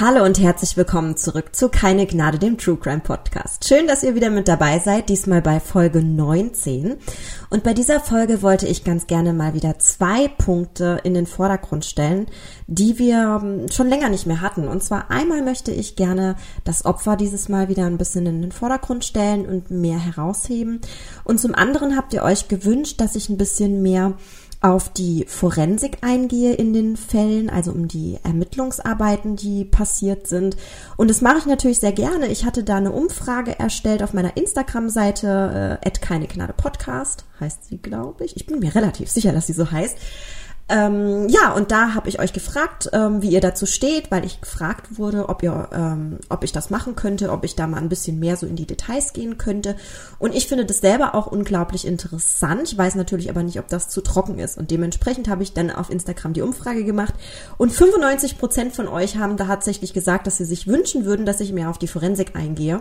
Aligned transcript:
Hallo 0.00 0.24
und 0.24 0.40
herzlich 0.40 0.78
willkommen 0.78 1.18
zurück 1.18 1.54
zu 1.54 1.68
Keine 1.68 2.06
Gnade, 2.06 2.38
dem 2.38 2.56
True 2.56 2.78
Crime 2.78 3.00
Podcast. 3.00 3.68
Schön, 3.68 3.86
dass 3.86 4.02
ihr 4.02 4.14
wieder 4.14 4.30
mit 4.30 4.48
dabei 4.48 4.78
seid, 4.78 5.10
diesmal 5.10 5.42
bei 5.42 5.60
Folge 5.60 6.02
19. 6.02 6.96
Und 7.50 7.64
bei 7.64 7.74
dieser 7.74 8.00
Folge 8.00 8.40
wollte 8.40 8.66
ich 8.66 8.82
ganz 8.82 9.06
gerne 9.08 9.34
mal 9.34 9.52
wieder 9.52 9.78
zwei 9.78 10.26
Punkte 10.26 11.02
in 11.04 11.12
den 11.12 11.26
Vordergrund 11.26 11.84
stellen, 11.84 12.28
die 12.66 12.98
wir 12.98 13.42
ähm, 13.42 13.70
schon 13.70 13.90
länger 13.90 14.08
nicht 14.08 14.24
mehr 14.24 14.40
hatten. 14.40 14.68
Und 14.68 14.82
zwar 14.82 15.10
einmal 15.10 15.42
möchte 15.42 15.70
ich 15.70 15.96
gerne 15.96 16.36
das 16.64 16.86
Opfer 16.86 17.16
dieses 17.16 17.50
Mal 17.50 17.68
wieder 17.68 17.84
ein 17.84 17.98
bisschen 17.98 18.24
in 18.24 18.40
den 18.40 18.52
Vordergrund 18.52 19.04
stellen 19.04 19.44
und 19.44 19.70
mehr 19.70 19.98
herausheben. 19.98 20.80
Und 21.24 21.40
zum 21.40 21.54
anderen 21.54 21.94
habt 21.94 22.14
ihr 22.14 22.22
euch 22.22 22.48
gewünscht, 22.48 23.02
dass 23.02 23.16
ich 23.16 23.28
ein 23.28 23.36
bisschen 23.36 23.82
mehr 23.82 24.14
auf 24.60 24.92
die 24.92 25.24
Forensik 25.26 25.98
eingehe 26.02 26.52
in 26.52 26.72
den 26.72 26.96
Fällen, 26.96 27.48
also 27.48 27.72
um 27.72 27.88
die 27.88 28.18
Ermittlungsarbeiten, 28.22 29.36
die 29.36 29.64
passiert 29.64 30.26
sind. 30.26 30.56
Und 30.96 31.08
das 31.08 31.22
mache 31.22 31.38
ich 31.38 31.46
natürlich 31.46 31.78
sehr 31.78 31.92
gerne. 31.92 32.26
Ich 32.26 32.44
hatte 32.44 32.62
da 32.62 32.76
eine 32.76 32.92
Umfrage 32.92 33.58
erstellt 33.58 34.02
auf 34.02 34.12
meiner 34.12 34.36
Instagram-Seite, 34.36 35.78
äh, 35.82 35.90
keine 36.00 36.26
Gnade 36.26 36.52
Podcast, 36.52 37.24
heißt 37.40 37.64
sie, 37.64 37.78
glaube 37.78 38.24
ich. 38.24 38.36
Ich 38.36 38.46
bin 38.46 38.58
mir 38.58 38.74
relativ 38.74 39.10
sicher, 39.10 39.32
dass 39.32 39.46
sie 39.46 39.52
so 39.52 39.70
heißt. 39.70 39.96
Ähm, 40.70 41.28
ja, 41.28 41.52
und 41.52 41.72
da 41.72 41.94
habe 41.94 42.08
ich 42.08 42.20
euch 42.20 42.32
gefragt, 42.32 42.90
ähm, 42.92 43.22
wie 43.22 43.30
ihr 43.30 43.40
dazu 43.40 43.66
steht, 43.66 44.12
weil 44.12 44.24
ich 44.24 44.40
gefragt 44.40 44.98
wurde, 44.98 45.28
ob 45.28 45.42
ihr, 45.42 45.68
ähm, 45.72 46.18
ob 46.28 46.44
ich 46.44 46.52
das 46.52 46.70
machen 46.70 46.94
könnte, 46.94 47.32
ob 47.32 47.44
ich 47.44 47.56
da 47.56 47.66
mal 47.66 47.78
ein 47.78 47.88
bisschen 47.88 48.20
mehr 48.20 48.36
so 48.36 48.46
in 48.46 48.54
die 48.54 48.66
Details 48.66 49.12
gehen 49.12 49.36
könnte. 49.36 49.74
Und 50.20 50.32
ich 50.32 50.46
finde 50.46 50.64
das 50.64 50.78
selber 50.78 51.16
auch 51.16 51.26
unglaublich 51.26 51.84
interessant. 51.84 52.70
Ich 52.70 52.78
weiß 52.78 52.94
natürlich 52.94 53.30
aber 53.30 53.42
nicht, 53.42 53.58
ob 53.58 53.66
das 53.66 53.88
zu 53.88 54.00
trocken 54.00 54.38
ist. 54.38 54.58
Und 54.58 54.70
dementsprechend 54.70 55.28
habe 55.28 55.42
ich 55.42 55.54
dann 55.54 55.72
auf 55.72 55.90
Instagram 55.90 56.34
die 56.34 56.42
Umfrage 56.42 56.84
gemacht. 56.84 57.14
Und 57.58 57.72
95 57.72 58.38
Prozent 58.38 58.72
von 58.72 58.86
euch 58.86 59.16
haben 59.16 59.36
da 59.36 59.46
tatsächlich 59.46 59.92
gesagt, 59.92 60.28
dass 60.28 60.36
sie 60.36 60.44
sich 60.44 60.68
wünschen 60.68 61.04
würden, 61.04 61.26
dass 61.26 61.40
ich 61.40 61.52
mehr 61.52 61.70
auf 61.70 61.78
die 61.78 61.88
Forensik 61.88 62.36
eingehe. 62.36 62.80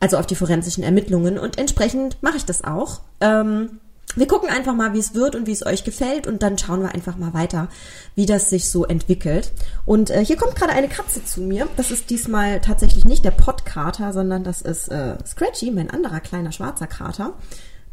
Also 0.00 0.16
auf 0.16 0.26
die 0.26 0.36
forensischen 0.36 0.82
Ermittlungen. 0.82 1.38
Und 1.38 1.58
entsprechend 1.58 2.16
mache 2.22 2.38
ich 2.38 2.46
das 2.46 2.64
auch. 2.64 3.02
Ähm, 3.20 3.78
wir 4.16 4.26
gucken 4.26 4.48
einfach 4.48 4.74
mal, 4.74 4.92
wie 4.92 4.98
es 4.98 5.14
wird 5.14 5.36
und 5.36 5.46
wie 5.46 5.52
es 5.52 5.64
euch 5.64 5.84
gefällt 5.84 6.26
und 6.26 6.42
dann 6.42 6.58
schauen 6.58 6.82
wir 6.82 6.94
einfach 6.94 7.16
mal 7.16 7.32
weiter, 7.34 7.68
wie 8.14 8.26
das 8.26 8.50
sich 8.50 8.68
so 8.68 8.84
entwickelt. 8.84 9.52
Und 9.86 10.10
äh, 10.10 10.24
hier 10.24 10.36
kommt 10.36 10.56
gerade 10.56 10.72
eine 10.72 10.88
Katze 10.88 11.24
zu 11.24 11.40
mir. 11.40 11.68
Das 11.76 11.90
ist 11.90 12.10
diesmal 12.10 12.60
tatsächlich 12.60 13.04
nicht 13.04 13.24
der 13.24 13.30
Podkater, 13.30 14.12
sondern 14.12 14.44
das 14.44 14.62
ist 14.62 14.88
äh, 14.88 15.16
Scratchy, 15.26 15.70
mein 15.70 15.90
anderer 15.90 16.20
kleiner 16.20 16.52
schwarzer 16.52 16.86
Kater, 16.86 17.34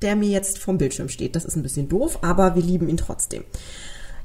der 0.01 0.15
mir 0.15 0.29
jetzt 0.29 0.57
vom 0.57 0.77
Bildschirm 0.77 1.09
steht. 1.09 1.35
Das 1.35 1.45
ist 1.45 1.55
ein 1.55 1.63
bisschen 1.63 1.89
doof, 1.89 2.19
aber 2.21 2.55
wir 2.55 2.63
lieben 2.63 2.89
ihn 2.89 2.97
trotzdem. 2.97 3.43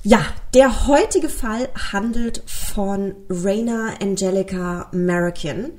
Ja, 0.05 0.21
der 0.55 0.89
heutige 0.89 1.29
Fall 1.29 1.69
handelt 1.93 2.43
von 2.47 3.15
Raina 3.29 3.95
Angelica 4.01 4.89
American. 4.93 5.71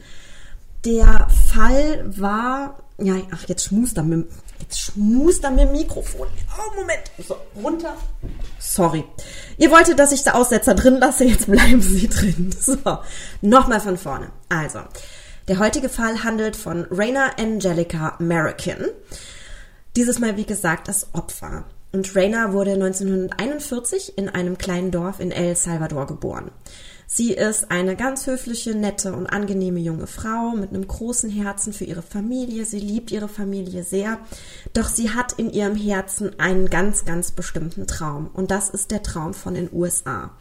Der 0.86 1.28
Fall 1.30 2.06
war, 2.06 2.84
ja, 2.98 3.16
ach, 3.32 3.44
jetzt 3.48 3.66
schmust 3.66 3.98
er 3.98 4.04
mit, 4.04 4.28
Jetzt 4.64 4.80
schmust 4.80 5.44
er 5.44 5.52
dem 5.52 5.74
Mikrofon. 5.74 6.28
Oh, 6.58 6.76
Moment. 6.80 7.12
So, 7.28 7.36
runter. 7.62 7.98
Sorry. 8.60 9.04
Ihr 9.58 9.70
wolltet, 9.72 10.00
dass 10.00 10.14
ich 10.14 10.24
den 10.24 10.32
Aussetzer 10.34 10.74
drin 10.74 11.00
lasse, 11.00 11.26
jetzt 11.26 11.52
bleiben 11.52 11.82
sie 11.82 12.08
drin. 12.08 12.56
So, 12.62 12.78
nochmal 13.42 13.82
von 13.82 13.98
vorne. 13.98 14.32
Also, 14.48 14.80
der 15.50 15.60
heutige 15.60 15.90
Fall 15.90 16.24
handelt 16.24 16.56
von 16.56 16.88
Raina 16.90 17.32
Angelica 17.38 18.16
American. 18.20 18.86
Dieses 19.98 20.20
Mal, 20.20 20.38
wie 20.38 20.46
gesagt, 20.46 20.88
das 20.88 21.14
Opfer. 21.14 21.66
Und 21.92 22.16
Raina 22.16 22.54
wurde 22.54 22.72
1941 22.72 24.18
in 24.18 24.30
einem 24.30 24.58
kleinen 24.58 24.92
Dorf 24.92 25.20
in 25.20 25.32
El 25.32 25.58
Salvador 25.58 26.08
geboren. 26.08 26.52
Sie 27.16 27.32
ist 27.32 27.70
eine 27.70 27.96
ganz 27.96 28.26
höfliche, 28.26 28.74
nette 28.74 29.14
und 29.14 29.28
angenehme 29.28 29.80
junge 29.80 30.08
Frau 30.08 30.56
mit 30.56 30.72
einem 30.72 30.88
großen 30.88 31.30
Herzen 31.30 31.72
für 31.72 31.84
ihre 31.84 32.02
Familie. 32.02 32.66
Sie 32.66 32.80
liebt 32.80 33.12
ihre 33.12 33.28
Familie 33.28 33.84
sehr. 33.84 34.18
Doch 34.74 34.90
sie 34.90 35.12
hat 35.12 35.34
in 35.34 35.52
ihrem 35.52 35.76
Herzen 35.76 36.40
einen 36.40 36.72
ganz, 36.72 37.06
ganz 37.06 37.30
bestimmten 37.30 37.86
Traum. 37.86 38.32
Und 38.34 38.50
das 38.50 38.72
ist 38.72 38.90
der 38.90 39.04
Traum 39.04 39.36
von 39.36 39.54
den 39.54 39.70
USA. 39.72 40.32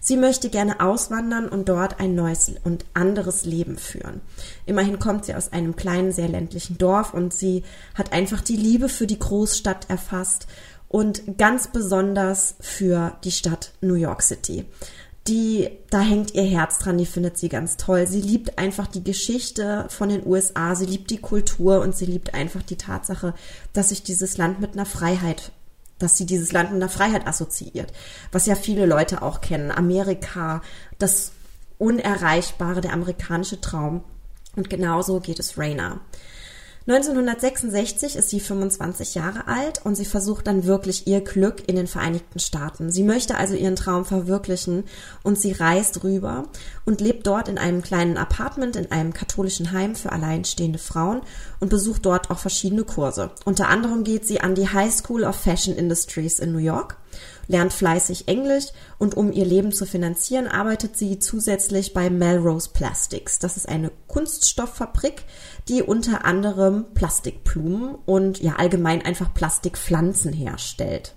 Sie 0.00 0.16
möchte 0.16 0.50
gerne 0.50 0.80
auswandern 0.80 1.48
und 1.48 1.68
dort 1.68 2.00
ein 2.00 2.16
neues 2.16 2.50
und 2.64 2.84
anderes 2.94 3.44
Leben 3.44 3.78
führen. 3.78 4.20
Immerhin 4.66 4.98
kommt 4.98 5.24
sie 5.24 5.36
aus 5.36 5.52
einem 5.52 5.76
kleinen, 5.76 6.10
sehr 6.10 6.28
ländlichen 6.28 6.78
Dorf 6.78 7.14
und 7.14 7.32
sie 7.32 7.62
hat 7.94 8.12
einfach 8.12 8.40
die 8.40 8.56
Liebe 8.56 8.88
für 8.88 9.06
die 9.06 9.20
Großstadt 9.20 9.88
erfasst 9.88 10.48
und 10.88 11.38
ganz 11.38 11.68
besonders 11.68 12.56
für 12.58 13.16
die 13.22 13.30
Stadt 13.30 13.72
New 13.82 13.94
York 13.94 14.22
City 14.22 14.64
die, 15.28 15.70
da 15.90 16.00
hängt 16.00 16.34
ihr 16.34 16.44
Herz 16.44 16.78
dran, 16.78 16.98
die 16.98 17.06
findet 17.06 17.36
sie 17.36 17.48
ganz 17.48 17.76
toll. 17.76 18.06
Sie 18.06 18.20
liebt 18.20 18.58
einfach 18.58 18.86
die 18.86 19.04
Geschichte 19.04 19.86
von 19.88 20.08
den 20.08 20.26
USA, 20.26 20.74
sie 20.74 20.86
liebt 20.86 21.10
die 21.10 21.20
Kultur 21.20 21.80
und 21.80 21.96
sie 21.96 22.06
liebt 22.06 22.34
einfach 22.34 22.62
die 22.62 22.76
Tatsache, 22.76 23.34
dass 23.72 23.90
sich 23.90 24.02
dieses 24.02 24.38
Land 24.38 24.60
mit 24.60 24.72
einer 24.72 24.86
Freiheit, 24.86 25.52
dass 25.98 26.16
sie 26.16 26.26
dieses 26.26 26.52
Land 26.52 26.72
mit 26.72 26.82
einer 26.82 26.90
Freiheit 26.90 27.26
assoziiert. 27.26 27.92
Was 28.32 28.46
ja 28.46 28.54
viele 28.54 28.86
Leute 28.86 29.22
auch 29.22 29.40
kennen. 29.40 29.70
Amerika, 29.70 30.62
das 30.98 31.32
Unerreichbare, 31.78 32.80
der 32.80 32.92
amerikanische 32.92 33.60
Traum. 33.60 34.02
Und 34.56 34.70
genauso 34.70 35.20
geht 35.20 35.38
es 35.38 35.58
Raina. 35.58 36.00
1966 36.88 38.16
ist 38.16 38.30
sie 38.30 38.40
25 38.40 39.14
Jahre 39.14 39.46
alt 39.46 39.84
und 39.84 39.94
sie 39.94 40.06
versucht 40.06 40.46
dann 40.46 40.64
wirklich 40.64 41.06
ihr 41.06 41.20
Glück 41.20 41.68
in 41.68 41.76
den 41.76 41.86
Vereinigten 41.86 42.38
Staaten. 42.38 42.90
Sie 42.90 43.02
möchte 43.02 43.36
also 43.36 43.54
ihren 43.54 43.76
Traum 43.76 44.06
verwirklichen 44.06 44.84
und 45.22 45.38
sie 45.38 45.52
reist 45.52 46.02
rüber 46.02 46.44
und 46.86 47.02
lebt 47.02 47.26
dort 47.26 47.48
in 47.48 47.58
einem 47.58 47.82
kleinen 47.82 48.16
Apartment 48.16 48.74
in 48.74 48.90
einem 48.90 49.12
katholischen 49.12 49.72
Heim 49.72 49.96
für 49.96 50.12
alleinstehende 50.12 50.78
Frauen 50.78 51.20
und 51.60 51.68
besucht 51.68 52.06
dort 52.06 52.30
auch 52.30 52.38
verschiedene 52.38 52.84
Kurse. 52.84 53.32
Unter 53.44 53.68
anderem 53.68 54.02
geht 54.02 54.26
sie 54.26 54.40
an 54.40 54.54
die 54.54 54.70
High 54.70 54.94
School 54.94 55.24
of 55.24 55.36
Fashion 55.36 55.76
Industries 55.76 56.38
in 56.38 56.52
New 56.52 56.58
York 56.58 56.96
lernt 57.46 57.72
fleißig 57.72 58.28
Englisch 58.28 58.66
und 58.98 59.16
um 59.16 59.32
ihr 59.32 59.44
Leben 59.44 59.72
zu 59.72 59.86
finanzieren, 59.86 60.46
arbeitet 60.46 60.96
sie 60.96 61.18
zusätzlich 61.18 61.92
bei 61.94 62.10
Melrose 62.10 62.70
Plastics. 62.72 63.38
Das 63.38 63.56
ist 63.56 63.68
eine 63.68 63.90
Kunststofffabrik, 64.06 65.24
die 65.68 65.82
unter 65.82 66.24
anderem 66.24 66.86
Plastikblumen 66.94 67.96
und 68.06 68.40
ja 68.40 68.56
allgemein 68.56 69.02
einfach 69.04 69.34
Plastikpflanzen 69.34 70.32
herstellt. 70.32 71.14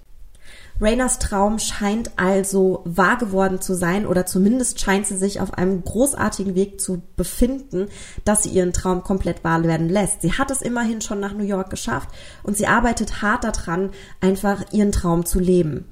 Rainas 0.82 1.20
Traum 1.20 1.60
scheint 1.60 2.12
also 2.18 2.82
wahr 2.86 3.18
geworden 3.18 3.62
zu 3.62 3.76
sein 3.76 4.08
oder 4.08 4.26
zumindest 4.26 4.80
scheint 4.82 5.06
sie 5.06 5.18
sich 5.18 5.40
auf 5.40 5.54
einem 5.54 5.84
großartigen 5.84 6.56
Weg 6.56 6.82
zu 6.82 7.04
befinden, 7.16 7.88
dass 8.26 8.44
sie 8.44 8.50
ihren 8.50 8.74
Traum 8.74 9.04
komplett 9.04 9.44
wahr 9.44 9.64
werden 9.64 9.90
lässt. 9.90 10.24
Sie 10.24 10.34
hat 10.34 10.50
es 10.50 10.62
immerhin 10.62 11.02
schon 11.02 11.20
nach 11.20 11.34
New 11.34 11.44
York 11.44 11.70
geschafft 11.70 12.10
und 12.44 12.58
sie 12.58 12.68
arbeitet 12.68 13.22
hart 13.22 13.44
daran, 13.44 13.92
einfach 14.20 14.74
ihren 14.74 14.92
Traum 14.92 15.26
zu 15.26 15.40
leben 15.40 15.86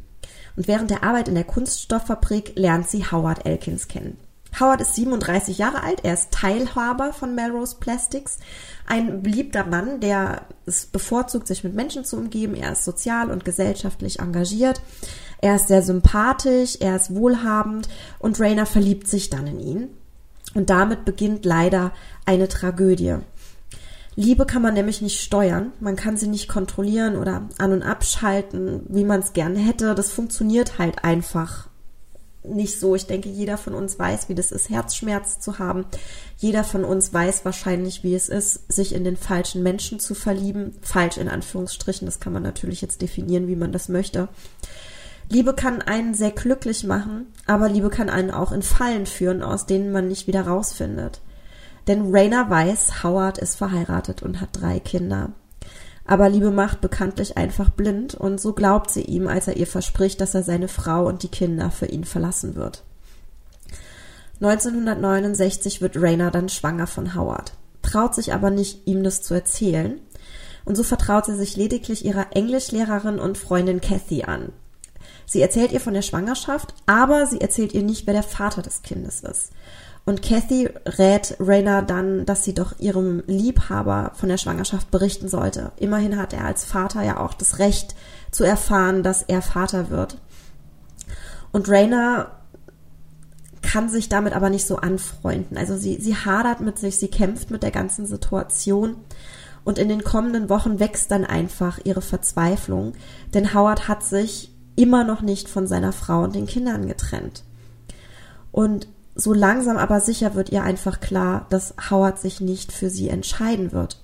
und 0.59 0.67
während 0.67 0.91
der 0.91 1.03
Arbeit 1.03 1.29
in 1.29 1.35
der 1.35 1.45
Kunststofffabrik 1.45 2.51
lernt 2.55 2.89
sie 2.89 3.05
Howard 3.05 3.45
Elkins 3.45 3.87
kennen. 3.87 4.17
Howard 4.59 4.81
ist 4.81 4.95
37 4.95 5.57
Jahre 5.57 5.83
alt, 5.83 6.03
er 6.03 6.13
ist 6.13 6.31
Teilhaber 6.31 7.13
von 7.13 7.35
Melrose 7.35 7.77
Plastics, 7.79 8.39
ein 8.87 9.21
beliebter 9.21 9.65
Mann, 9.65 9.99
der 9.99 10.43
es 10.65 10.85
bevorzugt, 10.85 11.47
sich 11.47 11.63
mit 11.63 11.75
Menschen 11.75 12.03
zu 12.05 12.17
umgeben, 12.17 12.55
er 12.55 12.71
ist 12.71 12.83
sozial 12.83 13.31
und 13.31 13.45
gesellschaftlich 13.45 14.19
engagiert, 14.19 14.81
er 15.41 15.55
ist 15.55 15.67
sehr 15.67 15.81
sympathisch, 15.81 16.77
er 16.79 16.95
ist 16.95 17.15
wohlhabend 17.15 17.87
und 18.19 18.39
Rainer 18.39 18.65
verliebt 18.65 19.07
sich 19.07 19.29
dann 19.29 19.47
in 19.47 19.59
ihn. 19.59 19.89
Und 20.55 20.69
damit 20.69 21.05
beginnt 21.05 21.45
leider 21.45 21.91
eine 22.25 22.47
Tragödie. 22.47 23.17
Liebe 24.15 24.45
kann 24.45 24.61
man 24.61 24.73
nämlich 24.73 25.01
nicht 25.01 25.21
steuern. 25.21 25.71
Man 25.79 25.95
kann 25.95 26.17
sie 26.17 26.27
nicht 26.27 26.49
kontrollieren 26.49 27.15
oder 27.15 27.47
an- 27.57 27.71
und 27.71 27.83
abschalten, 27.83 28.81
wie 28.89 29.05
man 29.05 29.21
es 29.21 29.33
gerne 29.33 29.59
hätte. 29.59 29.95
Das 29.95 30.11
funktioniert 30.11 30.77
halt 30.77 31.05
einfach 31.05 31.68
nicht 32.43 32.79
so. 32.79 32.95
Ich 32.95 33.05
denke, 33.05 33.29
jeder 33.29 33.57
von 33.57 33.73
uns 33.73 33.99
weiß, 33.99 34.29
wie 34.29 34.35
das 34.35 34.51
ist, 34.51 34.69
Herzschmerz 34.69 35.39
zu 35.39 35.59
haben. 35.59 35.85
Jeder 36.37 36.63
von 36.63 36.83
uns 36.83 37.13
weiß 37.13 37.45
wahrscheinlich, 37.45 38.03
wie 38.03 38.15
es 38.15 38.29
ist, 38.29 38.71
sich 38.71 38.93
in 38.93 39.03
den 39.03 39.17
falschen 39.17 39.63
Menschen 39.63 39.99
zu 39.99 40.15
verlieben. 40.15 40.75
Falsch 40.81 41.17
in 41.17 41.29
Anführungsstrichen. 41.29 42.05
Das 42.05 42.19
kann 42.19 42.33
man 42.33 42.43
natürlich 42.43 42.81
jetzt 42.81 43.01
definieren, 43.01 43.47
wie 43.47 43.55
man 43.55 43.71
das 43.71 43.89
möchte. 43.89 44.29
Liebe 45.31 45.53
kann 45.53 45.81
einen 45.81 46.15
sehr 46.15 46.31
glücklich 46.31 46.83
machen, 46.83 47.27
aber 47.45 47.69
Liebe 47.69 47.89
kann 47.89 48.09
einen 48.09 48.31
auch 48.31 48.51
in 48.51 48.63
Fallen 48.63 49.05
führen, 49.05 49.43
aus 49.43 49.67
denen 49.67 49.91
man 49.91 50.07
nicht 50.07 50.25
wieder 50.25 50.41
rausfindet. 50.41 51.21
Denn 51.87 52.11
Rainer 52.11 52.49
weiß, 52.49 53.03
Howard 53.03 53.37
ist 53.37 53.55
verheiratet 53.55 54.23
und 54.23 54.41
hat 54.41 54.49
drei 54.53 54.79
Kinder. 54.79 55.31
Aber 56.09 56.27
Liebe 56.27 56.49
macht 56.49 56.81
bekanntlich 56.81 57.37
einfach 57.37 57.69
blind 57.69 58.15
und 58.15 58.41
so 58.41 58.53
glaubt 58.53 58.89
sie 58.89 59.03
ihm, 59.03 59.27
als 59.27 59.47
er 59.47 59.57
ihr 59.57 59.67
verspricht, 59.67 60.19
dass 60.19 60.33
er 60.33 60.41
seine 60.41 60.67
Frau 60.67 61.05
und 61.05 61.21
die 61.21 61.27
Kinder 61.27 61.69
für 61.69 61.85
ihn 61.85 62.03
verlassen 62.03 62.55
wird. 62.55 62.81
1969 64.41 65.81
wird 65.81 66.01
Rainer 66.01 66.31
dann 66.31 66.49
schwanger 66.49 66.87
von 66.87 67.13
Howard, 67.13 67.53
traut 67.83 68.15
sich 68.15 68.33
aber 68.33 68.49
nicht, 68.49 68.87
ihm 68.87 69.03
das 69.03 69.21
zu 69.21 69.35
erzählen. 69.35 70.01
Und 70.65 70.75
so 70.75 70.81
vertraut 70.81 71.27
sie 71.27 71.35
sich 71.35 71.55
lediglich 71.55 72.03
ihrer 72.03 72.35
Englischlehrerin 72.35 73.19
und 73.19 73.37
Freundin 73.37 73.79
Kathy 73.79 74.23
an. 74.23 74.51
Sie 75.27 75.43
erzählt 75.43 75.71
ihr 75.71 75.79
von 75.79 75.93
der 75.93 76.01
Schwangerschaft, 76.01 76.73
aber 76.87 77.27
sie 77.27 77.39
erzählt 77.39 77.75
ihr 77.75 77.83
nicht, 77.83 78.07
wer 78.07 78.15
der 78.15 78.23
Vater 78.23 78.63
des 78.63 78.81
Kindes 78.81 79.21
ist. 79.21 79.51
Und 80.09 80.23
Kathy 80.23 80.67
rät 80.97 81.35
Raina 81.39 81.83
dann, 81.83 82.25
dass 82.25 82.43
sie 82.43 82.55
doch 82.55 82.79
ihrem 82.79 83.21
Liebhaber 83.27 84.09
von 84.15 84.27
der 84.27 84.39
Schwangerschaft 84.39 84.89
berichten 84.89 85.29
sollte. 85.29 85.71
Immerhin 85.77 86.17
hat 86.17 86.33
er 86.33 86.45
als 86.45 86.65
Vater 86.65 87.03
ja 87.03 87.19
auch 87.19 87.35
das 87.35 87.59
Recht 87.59 87.93
zu 88.31 88.43
erfahren, 88.43 89.03
dass 89.03 89.21
er 89.21 89.43
Vater 89.43 89.91
wird. 89.91 90.17
Und 91.51 91.69
Raina 91.69 92.31
kann 93.61 93.87
sich 93.87 94.09
damit 94.09 94.33
aber 94.33 94.49
nicht 94.49 94.65
so 94.65 94.77
anfreunden. 94.77 95.57
Also 95.57 95.77
sie, 95.77 95.97
sie 96.01 96.15
hadert 96.15 96.59
mit 96.59 96.79
sich, 96.79 96.97
sie 96.97 97.09
kämpft 97.09 97.51
mit 97.51 97.61
der 97.61 97.69
ganzen 97.69 98.07
Situation. 98.07 98.95
Und 99.63 99.77
in 99.77 99.89
den 99.89 100.03
kommenden 100.03 100.49
Wochen 100.49 100.79
wächst 100.79 101.11
dann 101.11 101.23
einfach 101.23 101.81
ihre 101.83 102.01
Verzweiflung, 102.01 102.93
denn 103.35 103.53
Howard 103.53 103.87
hat 103.87 104.03
sich 104.03 104.51
immer 104.75 105.03
noch 105.03 105.21
nicht 105.21 105.47
von 105.47 105.67
seiner 105.67 105.93
Frau 105.93 106.23
und 106.23 106.33
den 106.33 106.47
Kindern 106.47 106.87
getrennt. 106.87 107.43
Und 108.51 108.87
so 109.15 109.33
langsam 109.33 109.77
aber 109.77 109.99
sicher 109.99 110.35
wird 110.35 110.49
ihr 110.49 110.63
einfach 110.63 110.99
klar, 110.99 111.45
dass 111.49 111.73
Howard 111.89 112.19
sich 112.19 112.41
nicht 112.41 112.71
für 112.71 112.89
sie 112.89 113.09
entscheiden 113.09 113.71
wird. 113.71 114.01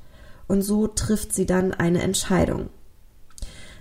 Und 0.47 0.61
so 0.61 0.87
trifft 0.87 1.33
sie 1.33 1.45
dann 1.45 1.73
eine 1.73 2.01
Entscheidung. 2.01 2.69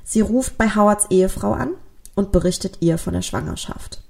Sie 0.03 0.21
ruft 0.21 0.57
bei 0.57 0.69
Howards 0.69 1.07
Ehefrau 1.11 1.53
an 1.53 1.71
und 2.15 2.33
berichtet 2.33 2.79
ihr 2.81 2.99
von 2.99 3.15
der 3.15 3.23
Schwangerschaft. 3.23 4.03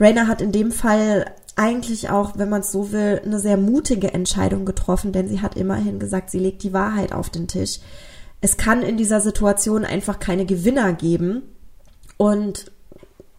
Rainer 0.00 0.26
hat 0.26 0.40
in 0.40 0.52
dem 0.52 0.72
Fall 0.72 1.26
eigentlich 1.54 2.08
auch, 2.08 2.38
wenn 2.38 2.48
man 2.48 2.62
es 2.62 2.72
so 2.72 2.92
will, 2.92 3.20
eine 3.24 3.38
sehr 3.38 3.56
mutige 3.56 4.14
Entscheidung 4.14 4.64
getroffen, 4.64 5.12
denn 5.12 5.28
sie 5.28 5.40
hat 5.40 5.56
immerhin 5.56 5.98
gesagt, 5.98 6.30
sie 6.30 6.38
legt 6.38 6.62
die 6.62 6.72
Wahrheit 6.72 7.12
auf 7.12 7.30
den 7.30 7.46
Tisch. 7.46 7.80
Es 8.40 8.56
kann 8.56 8.82
in 8.82 8.96
dieser 8.96 9.20
Situation 9.20 9.84
einfach 9.84 10.18
keine 10.18 10.46
Gewinner 10.46 10.92
geben. 10.92 11.42
Und 12.16 12.71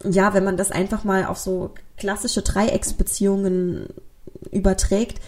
ja, 0.03 0.33
wenn 0.33 0.43
man 0.43 0.57
das 0.57 0.71
einfach 0.71 1.03
mal 1.03 1.25
auf 1.25 1.37
so 1.37 1.71
klassische 1.97 2.41
Dreiecksbeziehungen 2.41 3.87
überträgt, 4.51 5.19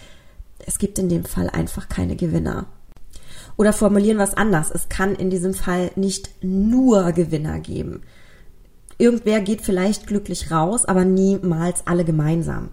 es 0.64 0.78
gibt 0.78 0.98
in 0.98 1.08
dem 1.08 1.24
Fall 1.24 1.50
einfach 1.50 1.88
keine 1.88 2.16
Gewinner. 2.16 2.66
Oder 3.56 3.72
formulieren 3.72 4.18
wir 4.18 4.24
es 4.24 4.34
anders. 4.34 4.70
Es 4.70 4.88
kann 4.88 5.14
in 5.14 5.30
diesem 5.30 5.54
Fall 5.54 5.90
nicht 5.96 6.30
nur 6.42 7.12
Gewinner 7.12 7.58
geben. 7.60 8.02
Irgendwer 8.98 9.40
geht 9.40 9.62
vielleicht 9.62 10.06
glücklich 10.06 10.50
raus, 10.50 10.84
aber 10.84 11.04
niemals 11.04 11.86
alle 11.86 12.04
gemeinsam. 12.04 12.70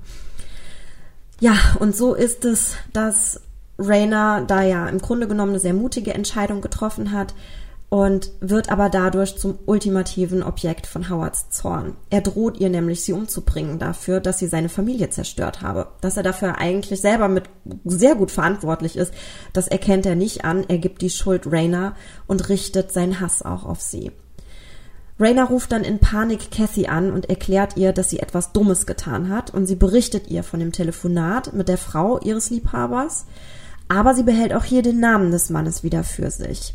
Ja, 1.40 1.56
und 1.80 1.96
so 1.96 2.14
ist 2.14 2.46
es, 2.46 2.76
dass 2.94 3.42
Rainer 3.78 4.44
da 4.48 4.62
ja 4.62 4.88
im 4.88 5.00
Grunde 5.00 5.28
genommen 5.28 5.52
eine 5.52 5.60
sehr 5.60 5.74
mutige 5.74 6.14
Entscheidung 6.14 6.62
getroffen 6.62 7.12
hat, 7.12 7.34
und 7.94 8.32
wird 8.40 8.72
aber 8.72 8.90
dadurch 8.90 9.38
zum 9.38 9.60
ultimativen 9.68 10.42
Objekt 10.42 10.88
von 10.88 11.12
Howards 11.12 11.52
Zorn. 11.52 11.96
Er 12.10 12.22
droht 12.22 12.60
ihr 12.60 12.72
nämlich, 12.72 13.04
sie 13.04 13.14
umzubringen 13.14 13.78
dafür, 13.78 14.20
dass 14.20 14.40
sie 14.40 14.48
seine 14.48 14.70
Familie 14.70 15.12
zerstört 15.12 15.62
habe. 15.62 15.90
Dass 16.02 16.18
er 16.18 16.24
dafür 16.24 16.58
eigentlich 16.58 17.02
selber 17.02 17.28
mit 17.28 17.44
sehr 17.86 18.16
gut 18.16 18.32
verantwortlich 18.32 18.98
ist, 18.98 19.14
das 19.54 19.68
erkennt 19.68 20.08
er 20.08 20.16
nicht 20.16 20.44
an. 20.44 20.66
Er 20.68 20.80
gibt 20.80 21.04
die 21.04 21.12
Schuld 21.12 21.44
Rainer 21.46 21.96
und 22.26 22.50
richtet 22.50 22.92
seinen 22.92 23.20
Hass 23.20 23.44
auch 23.44 23.64
auf 23.64 23.80
sie. 23.80 24.12
Rainer 25.20 25.44
ruft 25.46 25.72
dann 25.72 25.84
in 25.84 26.00
Panik 26.00 26.50
Cathy 26.50 26.88
an 26.88 27.12
und 27.12 27.30
erklärt 27.30 27.78
ihr, 27.78 27.94
dass 27.94 28.10
sie 28.10 28.22
etwas 28.22 28.54
Dummes 28.54 28.88
getan 28.88 29.30
hat 29.30 29.54
und 29.54 29.68
sie 29.68 29.76
berichtet 29.76 30.32
ihr 30.32 30.42
von 30.42 30.60
dem 30.60 30.72
Telefonat 30.72 31.54
mit 31.54 31.68
der 31.70 31.78
Frau 31.78 32.20
ihres 32.22 32.50
Liebhabers, 32.50 33.28
aber 33.88 34.16
sie 34.16 34.24
behält 34.24 34.52
auch 34.52 34.64
hier 34.64 34.82
den 34.82 35.00
Namen 35.00 35.30
des 35.30 35.52
Mannes 35.52 35.84
wieder 35.84 36.04
für 36.04 36.32
sich. 36.32 36.74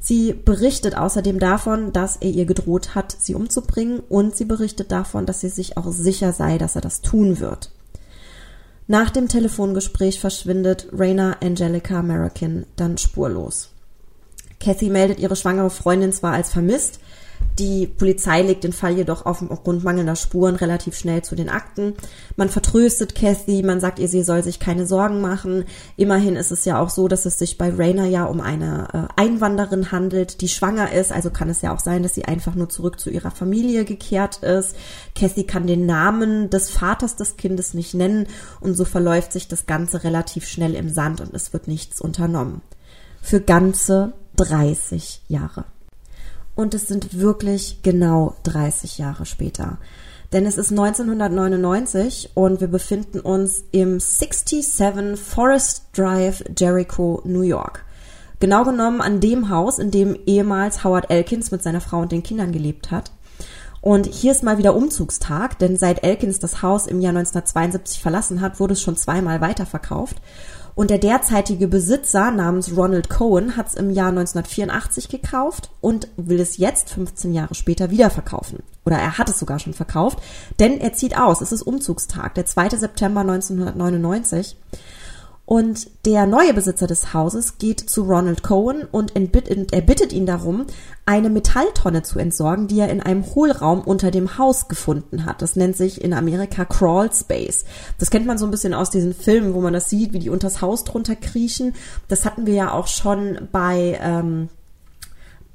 Sie 0.00 0.32
berichtet 0.32 0.96
außerdem 0.96 1.38
davon, 1.38 1.92
dass 1.92 2.16
er 2.16 2.30
ihr 2.30 2.46
gedroht 2.46 2.94
hat, 2.94 3.16
sie 3.18 3.34
umzubringen 3.34 4.00
und 4.08 4.36
sie 4.36 4.44
berichtet 4.44 4.92
davon, 4.92 5.26
dass 5.26 5.40
sie 5.40 5.48
sich 5.48 5.76
auch 5.76 5.90
sicher 5.90 6.32
sei, 6.32 6.58
dass 6.58 6.76
er 6.76 6.82
das 6.82 7.00
tun 7.00 7.40
wird. 7.40 7.70
Nach 8.88 9.10
dem 9.10 9.26
Telefongespräch 9.26 10.20
verschwindet 10.20 10.88
Raina 10.92 11.38
Angelica 11.42 11.98
American 11.98 12.66
dann 12.76 12.98
spurlos. 12.98 13.70
Kathy 14.60 14.90
meldet 14.90 15.18
ihre 15.18 15.36
schwangere 15.36 15.70
Freundin 15.70 16.12
zwar 16.12 16.32
als 16.32 16.50
vermisst, 16.50 17.00
die 17.58 17.86
Polizei 17.86 18.42
legt 18.42 18.64
den 18.64 18.74
Fall 18.74 18.96
jedoch 18.96 19.24
aufgrund 19.24 19.82
mangelnder 19.82 20.16
Spuren 20.16 20.56
relativ 20.56 20.94
schnell 20.94 21.22
zu 21.22 21.34
den 21.34 21.48
Akten. 21.48 21.94
Man 22.36 22.50
vertröstet 22.50 23.14
Kathy, 23.14 23.62
man 23.62 23.80
sagt 23.80 23.98
ihr, 23.98 24.08
sie 24.08 24.22
soll 24.22 24.42
sich 24.42 24.60
keine 24.60 24.86
Sorgen 24.86 25.22
machen. 25.22 25.64
Immerhin 25.96 26.36
ist 26.36 26.52
es 26.52 26.66
ja 26.66 26.78
auch 26.78 26.90
so, 26.90 27.08
dass 27.08 27.24
es 27.24 27.38
sich 27.38 27.56
bei 27.56 27.70
Rainer 27.70 28.04
ja 28.04 28.26
um 28.26 28.42
eine 28.42 28.88
äh, 29.16 29.20
Einwanderin 29.20 29.90
handelt, 29.90 30.42
die 30.42 30.48
schwanger 30.48 30.92
ist. 30.92 31.12
Also 31.12 31.30
kann 31.30 31.48
es 31.48 31.62
ja 31.62 31.74
auch 31.74 31.80
sein, 31.80 32.02
dass 32.02 32.14
sie 32.14 32.26
einfach 32.26 32.54
nur 32.54 32.68
zurück 32.68 33.00
zu 33.00 33.08
ihrer 33.08 33.30
Familie 33.30 33.86
gekehrt 33.86 34.42
ist. 34.42 34.76
Kathy 35.14 35.44
kann 35.44 35.66
den 35.66 35.86
Namen 35.86 36.50
des 36.50 36.68
Vaters 36.68 37.16
des 37.16 37.38
Kindes 37.38 37.72
nicht 37.72 37.94
nennen 37.94 38.26
und 38.60 38.74
so 38.76 38.84
verläuft 38.84 39.32
sich 39.32 39.48
das 39.48 39.64
Ganze 39.64 40.04
relativ 40.04 40.46
schnell 40.46 40.74
im 40.74 40.90
Sand 40.90 41.22
und 41.22 41.32
es 41.32 41.54
wird 41.54 41.68
nichts 41.68 42.02
unternommen. 42.02 42.60
Für 43.22 43.40
ganze 43.40 44.12
30 44.36 45.22
Jahre 45.28 45.64
und 46.56 46.74
es 46.74 46.88
sind 46.88 47.20
wirklich 47.20 47.82
genau 47.82 48.34
30 48.42 48.98
Jahre 48.98 49.26
später. 49.26 49.78
Denn 50.32 50.44
es 50.44 50.58
ist 50.58 50.72
1999 50.72 52.30
und 52.34 52.60
wir 52.60 52.66
befinden 52.66 53.20
uns 53.20 53.62
im 53.70 54.00
67 54.00 55.16
Forest 55.16 55.84
Drive, 55.96 56.42
Jericho, 56.58 57.22
New 57.24 57.42
York. 57.42 57.84
Genau 58.40 58.64
genommen 58.64 59.00
an 59.00 59.20
dem 59.20 59.48
Haus, 59.50 59.78
in 59.78 59.90
dem 59.90 60.16
ehemals 60.26 60.82
Howard 60.82 61.10
Elkins 61.10 61.52
mit 61.52 61.62
seiner 61.62 61.80
Frau 61.80 62.00
und 62.00 62.10
den 62.10 62.24
Kindern 62.24 62.50
gelebt 62.52 62.90
hat. 62.90 63.12
Und 63.80 64.06
hier 64.06 64.32
ist 64.32 64.42
mal 64.42 64.58
wieder 64.58 64.74
Umzugstag, 64.74 65.60
denn 65.60 65.76
seit 65.76 66.02
Elkins 66.02 66.40
das 66.40 66.60
Haus 66.60 66.88
im 66.88 67.00
Jahr 67.00 67.10
1972 67.10 68.02
verlassen 68.02 68.40
hat, 68.40 68.58
wurde 68.58 68.72
es 68.72 68.82
schon 68.82 68.96
zweimal 68.96 69.40
weiterverkauft. 69.40 70.16
Und 70.76 70.90
der 70.90 70.98
derzeitige 70.98 71.68
Besitzer 71.68 72.30
namens 72.30 72.76
Ronald 72.76 73.08
Cohen 73.08 73.56
hat 73.56 73.68
es 73.68 73.74
im 73.76 73.88
Jahr 73.88 74.10
1984 74.10 75.08
gekauft 75.08 75.70
und 75.80 76.06
will 76.18 76.38
es 76.38 76.58
jetzt 76.58 76.90
15 76.90 77.32
Jahre 77.32 77.54
später 77.54 77.90
wieder 77.90 78.10
verkaufen. 78.10 78.62
Oder 78.84 78.98
er 78.98 79.16
hat 79.16 79.30
es 79.30 79.38
sogar 79.38 79.58
schon 79.58 79.72
verkauft, 79.72 80.18
denn 80.60 80.78
er 80.78 80.92
zieht 80.92 81.16
aus. 81.16 81.40
Es 81.40 81.50
ist 81.50 81.62
Umzugstag, 81.62 82.34
der 82.34 82.44
2. 82.44 82.76
September 82.76 83.22
1999. 83.22 84.58
Und 85.46 85.88
der 86.04 86.26
neue 86.26 86.52
Besitzer 86.52 86.88
des 86.88 87.14
Hauses 87.14 87.58
geht 87.58 87.78
zu 87.78 88.02
Ronald 88.02 88.42
Cohen 88.42 88.82
und 88.90 89.12
er 89.14 89.80
bittet 89.80 90.12
ihn 90.12 90.26
darum, 90.26 90.66
eine 91.06 91.30
Metalltonne 91.30 92.02
zu 92.02 92.18
entsorgen, 92.18 92.66
die 92.66 92.80
er 92.80 92.90
in 92.90 93.00
einem 93.00 93.24
Hohlraum 93.24 93.80
unter 93.80 94.10
dem 94.10 94.38
Haus 94.38 94.66
gefunden 94.66 95.24
hat. 95.24 95.42
Das 95.42 95.54
nennt 95.54 95.76
sich 95.76 96.02
in 96.02 96.12
Amerika 96.12 96.64
Crawl 96.64 97.12
Space. 97.12 97.64
Das 97.98 98.10
kennt 98.10 98.26
man 98.26 98.38
so 98.38 98.44
ein 98.44 98.50
bisschen 98.50 98.74
aus 98.74 98.90
diesen 98.90 99.14
Filmen, 99.14 99.54
wo 99.54 99.60
man 99.60 99.72
das 99.72 99.88
sieht, 99.88 100.12
wie 100.12 100.18
die 100.18 100.30
unters 100.30 100.62
Haus 100.62 100.82
drunter 100.82 101.14
kriechen. 101.14 101.74
Das 102.08 102.24
hatten 102.24 102.46
wir 102.46 102.54
ja 102.54 102.72
auch 102.72 102.88
schon 102.88 103.46
bei 103.52 104.00
ähm, 104.02 104.48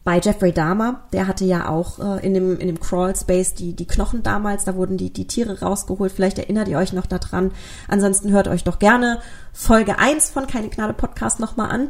bei 0.04 0.20
Jeffrey 0.20 0.52
Dahmer, 0.52 1.02
der 1.14 1.28
hatte 1.28 1.46
ja 1.46 1.70
auch 1.70 2.00
äh, 2.00 2.26
in 2.26 2.34
dem 2.34 2.58
in 2.58 2.68
dem 2.68 2.80
Crawl 2.80 3.16
Space 3.16 3.54
die 3.54 3.76
die 3.76 3.86
Knochen 3.86 4.24
damals, 4.24 4.66
da 4.66 4.76
wurden 4.76 4.98
die 4.98 5.14
die 5.14 5.28
Tiere 5.28 5.60
rausgeholt. 5.60 6.12
Vielleicht 6.12 6.40
erinnert 6.40 6.68
ihr 6.68 6.78
euch 6.78 6.94
noch 6.94 7.06
daran. 7.06 7.52
Ansonsten 7.88 8.32
hört 8.32 8.48
euch 8.48 8.64
doch 8.64 8.80
gerne 8.80 9.20
Folge 9.54 10.00
1 10.00 10.32
von 10.32 10.48
keine 10.48 10.70
Gnade 10.70 10.94
Podcast 10.94 11.40
nochmal 11.40 11.70
an. 11.70 11.90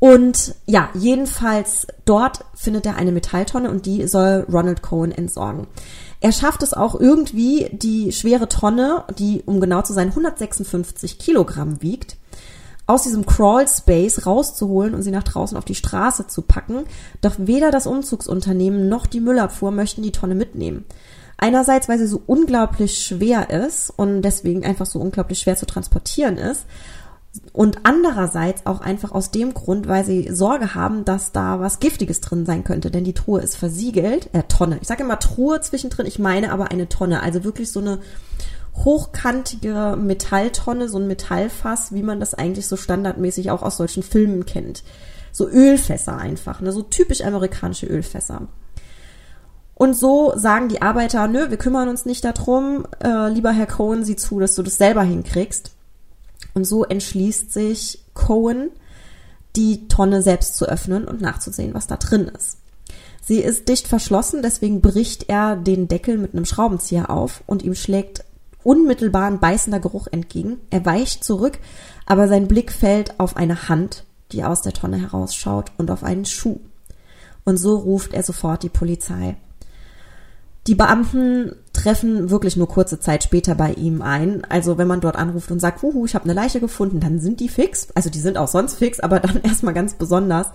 Und 0.00 0.54
ja, 0.66 0.90
jedenfalls 0.94 1.86
dort 2.04 2.44
findet 2.54 2.86
er 2.86 2.96
eine 2.96 3.12
Metalltonne 3.12 3.70
und 3.70 3.86
die 3.86 4.06
soll 4.06 4.46
Ronald 4.50 4.82
Cohen 4.82 5.10
entsorgen. 5.10 5.66
Er 6.20 6.32
schafft 6.32 6.62
es 6.62 6.74
auch 6.74 6.98
irgendwie, 6.98 7.68
die 7.72 8.12
schwere 8.12 8.48
Tonne, 8.48 9.04
die 9.18 9.42
um 9.46 9.60
genau 9.60 9.82
zu 9.82 9.92
sein 9.92 10.08
156 10.08 11.18
Kilogramm 11.18 11.82
wiegt, 11.82 12.16
aus 12.88 13.02
diesem 13.02 13.26
Crawl 13.26 13.68
Space 13.68 14.26
rauszuholen 14.26 14.94
und 14.94 15.02
sie 15.02 15.10
nach 15.10 15.22
draußen 15.22 15.58
auf 15.58 15.66
die 15.66 15.74
Straße 15.74 16.26
zu 16.26 16.40
packen. 16.42 16.84
Doch 17.20 17.34
weder 17.36 17.70
das 17.70 17.86
Umzugsunternehmen 17.86 18.88
noch 18.88 19.06
die 19.06 19.20
Müllabfuhr 19.20 19.70
möchten 19.70 20.02
die 20.02 20.10
Tonne 20.10 20.34
mitnehmen. 20.34 20.86
Einerseits, 21.36 21.88
weil 21.88 21.98
sie 21.98 22.06
so 22.06 22.22
unglaublich 22.26 23.04
schwer 23.04 23.50
ist 23.50 23.90
und 23.94 24.22
deswegen 24.22 24.64
einfach 24.64 24.86
so 24.86 24.98
unglaublich 25.00 25.38
schwer 25.38 25.54
zu 25.54 25.66
transportieren 25.66 26.38
ist. 26.38 26.64
Und 27.52 27.80
andererseits 27.82 28.64
auch 28.64 28.80
einfach 28.80 29.12
aus 29.12 29.30
dem 29.30 29.52
Grund, 29.52 29.86
weil 29.86 30.04
sie 30.04 30.32
Sorge 30.32 30.74
haben, 30.74 31.04
dass 31.04 31.30
da 31.30 31.60
was 31.60 31.80
Giftiges 31.80 32.22
drin 32.22 32.46
sein 32.46 32.64
könnte, 32.64 32.90
denn 32.90 33.04
die 33.04 33.12
Truhe 33.12 33.42
ist 33.42 33.56
versiegelt, 33.56 34.30
äh, 34.32 34.44
Tonne. 34.44 34.78
Ich 34.80 34.88
sage 34.88 35.02
immer 35.02 35.18
Truhe 35.18 35.60
zwischendrin, 35.60 36.06
ich 36.06 36.18
meine 36.18 36.52
aber 36.52 36.70
eine 36.70 36.88
Tonne, 36.88 37.22
also 37.22 37.44
wirklich 37.44 37.70
so 37.70 37.80
eine 37.80 37.98
hochkantige 38.84 39.96
Metalltonne, 39.98 40.88
so 40.88 40.98
ein 40.98 41.06
Metallfass, 41.06 41.92
wie 41.92 42.02
man 42.02 42.20
das 42.20 42.34
eigentlich 42.34 42.68
so 42.68 42.76
standardmäßig 42.76 43.50
auch 43.50 43.62
aus 43.62 43.76
solchen 43.76 44.02
Filmen 44.02 44.46
kennt. 44.46 44.82
So 45.32 45.48
Ölfässer 45.48 46.16
einfach, 46.16 46.60
ne, 46.60 46.72
so 46.72 46.82
typisch 46.82 47.22
amerikanische 47.22 47.86
Ölfässer. 47.86 48.48
Und 49.74 49.94
so 49.94 50.32
sagen 50.34 50.68
die 50.68 50.82
Arbeiter, 50.82 51.28
nö, 51.28 51.50
wir 51.50 51.56
kümmern 51.56 51.88
uns 51.88 52.04
nicht 52.04 52.24
darum, 52.24 52.86
äh, 53.02 53.28
lieber 53.28 53.52
Herr 53.52 53.66
Cohen, 53.66 54.04
sieh 54.04 54.16
zu, 54.16 54.40
dass 54.40 54.56
du 54.56 54.62
das 54.62 54.76
selber 54.76 55.02
hinkriegst. 55.02 55.72
Und 56.54 56.64
so 56.64 56.84
entschließt 56.84 57.52
sich 57.52 58.04
Cohen, 58.14 58.70
die 59.54 59.86
Tonne 59.86 60.22
selbst 60.22 60.56
zu 60.56 60.66
öffnen 60.66 61.04
und 61.04 61.20
nachzusehen, 61.20 61.74
was 61.74 61.86
da 61.86 61.96
drin 61.96 62.30
ist. 62.36 62.58
Sie 63.24 63.40
ist 63.40 63.68
dicht 63.68 63.86
verschlossen, 63.86 64.42
deswegen 64.42 64.80
bricht 64.80 65.28
er 65.28 65.54
den 65.54 65.86
Deckel 65.86 66.18
mit 66.18 66.32
einem 66.32 66.46
Schraubenzieher 66.46 67.10
auf 67.10 67.44
und 67.46 67.62
ihm 67.62 67.74
schlägt 67.74 68.24
unmittelbar 68.68 69.28
ein 69.28 69.40
beißender 69.40 69.80
Geruch 69.80 70.08
entgegen. 70.08 70.58
Er 70.68 70.84
weicht 70.84 71.24
zurück, 71.24 71.58
aber 72.04 72.28
sein 72.28 72.48
Blick 72.48 72.70
fällt 72.70 73.18
auf 73.18 73.34
eine 73.34 73.70
Hand, 73.70 74.04
die 74.30 74.44
aus 74.44 74.60
der 74.60 74.74
Tonne 74.74 74.98
herausschaut 74.98 75.72
und 75.78 75.90
auf 75.90 76.04
einen 76.04 76.26
Schuh. 76.26 76.60
Und 77.44 77.56
so 77.56 77.76
ruft 77.76 78.12
er 78.12 78.22
sofort 78.22 78.62
die 78.62 78.68
Polizei. 78.68 79.38
Die 80.66 80.74
Beamten 80.74 81.54
treffen 81.72 82.28
wirklich 82.28 82.58
nur 82.58 82.68
kurze 82.68 83.00
Zeit 83.00 83.24
später 83.24 83.54
bei 83.54 83.72
ihm 83.72 84.02
ein. 84.02 84.44
Also 84.44 84.76
wenn 84.76 84.86
man 84.86 85.00
dort 85.00 85.16
anruft 85.16 85.50
und 85.50 85.60
sagt, 85.60 85.80
huhu, 85.80 86.04
ich 86.04 86.14
habe 86.14 86.26
eine 86.26 86.34
Leiche 86.34 86.60
gefunden, 86.60 87.00
dann 87.00 87.20
sind 87.20 87.40
die 87.40 87.48
fix. 87.48 87.88
Also 87.94 88.10
die 88.10 88.20
sind 88.20 88.36
auch 88.36 88.48
sonst 88.48 88.74
fix, 88.74 89.00
aber 89.00 89.18
dann 89.20 89.40
erstmal 89.40 89.72
ganz 89.72 89.94
besonders. 89.94 90.48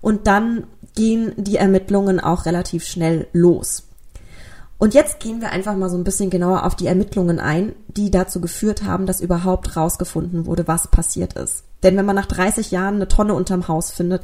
Und 0.00 0.26
dann 0.26 0.64
gehen 0.96 1.34
die 1.36 1.56
Ermittlungen 1.56 2.18
auch 2.18 2.46
relativ 2.46 2.84
schnell 2.84 3.28
los. 3.32 3.84
Und 4.84 4.92
jetzt 4.92 5.18
gehen 5.18 5.40
wir 5.40 5.48
einfach 5.48 5.74
mal 5.76 5.88
so 5.88 5.96
ein 5.96 6.04
bisschen 6.04 6.28
genauer 6.28 6.66
auf 6.66 6.76
die 6.76 6.86
Ermittlungen 6.88 7.40
ein, 7.40 7.74
die 7.88 8.10
dazu 8.10 8.38
geführt 8.38 8.82
haben, 8.82 9.06
dass 9.06 9.22
überhaupt 9.22 9.78
rausgefunden 9.78 10.44
wurde, 10.44 10.68
was 10.68 10.88
passiert 10.88 11.32
ist. 11.32 11.64
Denn 11.82 11.96
wenn 11.96 12.04
man 12.04 12.14
nach 12.14 12.26
30 12.26 12.70
Jahren 12.70 12.96
eine 12.96 13.08
Tonne 13.08 13.32
unterm 13.32 13.66
Haus 13.66 13.90
findet, 13.90 14.20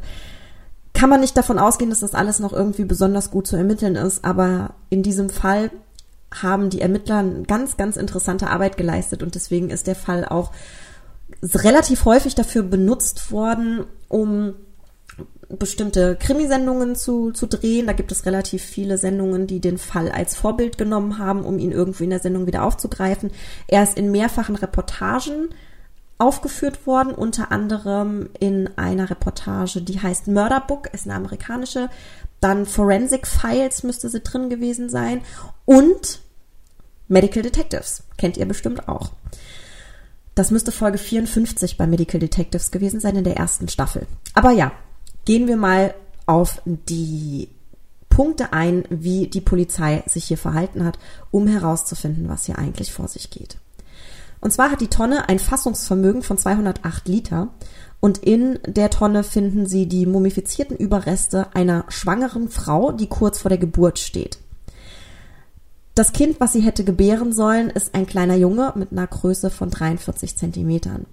kann 0.92 1.08
man 1.08 1.20
nicht 1.20 1.34
davon 1.34 1.58
ausgehen, 1.58 1.88
dass 1.88 2.00
das 2.00 2.14
alles 2.14 2.40
noch 2.40 2.52
irgendwie 2.52 2.84
besonders 2.84 3.30
gut 3.30 3.46
zu 3.46 3.56
ermitteln 3.56 3.96
ist, 3.96 4.22
aber 4.22 4.74
in 4.90 5.02
diesem 5.02 5.30
Fall 5.30 5.70
haben 6.30 6.68
die 6.68 6.82
Ermittler 6.82 7.24
ganz, 7.46 7.78
ganz 7.78 7.96
interessante 7.96 8.50
Arbeit 8.50 8.76
geleistet 8.76 9.22
und 9.22 9.34
deswegen 9.36 9.70
ist 9.70 9.86
der 9.86 9.96
Fall 9.96 10.26
auch 10.26 10.52
relativ 11.42 12.04
häufig 12.04 12.34
dafür 12.34 12.64
benutzt 12.64 13.32
worden, 13.32 13.86
um 14.08 14.56
bestimmte 15.58 16.16
Krimisendungen 16.16 16.94
zu, 16.94 17.32
zu 17.32 17.46
drehen. 17.46 17.86
Da 17.86 17.92
gibt 17.92 18.12
es 18.12 18.26
relativ 18.26 18.62
viele 18.62 18.98
Sendungen, 18.98 19.46
die 19.46 19.60
den 19.60 19.78
Fall 19.78 20.10
als 20.10 20.36
Vorbild 20.36 20.78
genommen 20.78 21.18
haben, 21.18 21.44
um 21.44 21.58
ihn 21.58 21.72
irgendwie 21.72 22.04
in 22.04 22.10
der 22.10 22.20
Sendung 22.20 22.46
wieder 22.46 22.62
aufzugreifen. 22.62 23.30
Er 23.66 23.82
ist 23.82 23.96
in 23.96 24.10
mehrfachen 24.10 24.56
Reportagen 24.56 25.48
aufgeführt 26.18 26.86
worden, 26.86 27.14
unter 27.14 27.50
anderem 27.50 28.28
in 28.38 28.68
einer 28.76 29.08
Reportage, 29.08 29.80
die 29.80 30.00
heißt 30.00 30.28
Murder 30.28 30.60
Book, 30.60 30.92
ist 30.92 31.06
eine 31.06 31.14
amerikanische, 31.14 31.88
dann 32.40 32.66
Forensic 32.66 33.26
Files 33.26 33.82
müsste 33.82 34.10
sie 34.10 34.20
drin 34.20 34.50
gewesen 34.50 34.90
sein 34.90 35.22
und 35.64 36.20
Medical 37.08 37.42
Detectives, 37.42 38.04
kennt 38.18 38.36
ihr 38.36 38.46
bestimmt 38.46 38.86
auch. 38.86 39.12
Das 40.34 40.50
müsste 40.50 40.72
Folge 40.72 40.98
54 40.98 41.76
bei 41.76 41.86
Medical 41.86 42.20
Detectives 42.20 42.70
gewesen 42.70 43.00
sein 43.00 43.16
in 43.16 43.24
der 43.24 43.36
ersten 43.36 43.68
Staffel. 43.68 44.06
Aber 44.34 44.52
ja, 44.52 44.72
gehen 45.24 45.46
wir 45.48 45.56
mal 45.56 45.94
auf 46.26 46.62
die 46.64 47.48
Punkte 48.08 48.52
ein, 48.52 48.84
wie 48.90 49.28
die 49.28 49.40
Polizei 49.40 50.02
sich 50.06 50.24
hier 50.26 50.38
verhalten 50.38 50.84
hat, 50.84 50.98
um 51.30 51.46
herauszufinden, 51.46 52.28
was 52.28 52.46
hier 52.46 52.58
eigentlich 52.58 52.92
vor 52.92 53.08
sich 53.08 53.30
geht. 53.30 53.56
Und 54.40 54.52
zwar 54.52 54.70
hat 54.70 54.80
die 54.80 54.88
Tonne 54.88 55.28
ein 55.28 55.38
Fassungsvermögen 55.38 56.22
von 56.22 56.38
208 56.38 57.08
Liter 57.08 57.48
und 58.00 58.18
in 58.18 58.58
der 58.66 58.90
Tonne 58.90 59.22
finden 59.22 59.66
sie 59.66 59.86
die 59.86 60.06
mumifizierten 60.06 60.76
Überreste 60.76 61.54
einer 61.54 61.84
schwangeren 61.88 62.48
Frau, 62.48 62.92
die 62.92 63.06
kurz 63.06 63.38
vor 63.38 63.50
der 63.50 63.58
Geburt 63.58 63.98
steht. 63.98 64.38
Das 65.94 66.12
Kind, 66.12 66.40
was 66.40 66.52
sie 66.52 66.60
hätte 66.60 66.84
gebären 66.84 67.32
sollen, 67.32 67.68
ist 67.68 67.94
ein 67.94 68.06
kleiner 68.06 68.36
Junge 68.36 68.72
mit 68.76 68.92
einer 68.92 69.06
Größe 69.06 69.50
von 69.50 69.70
43 69.70 70.36
Zentimetern. 70.36 71.04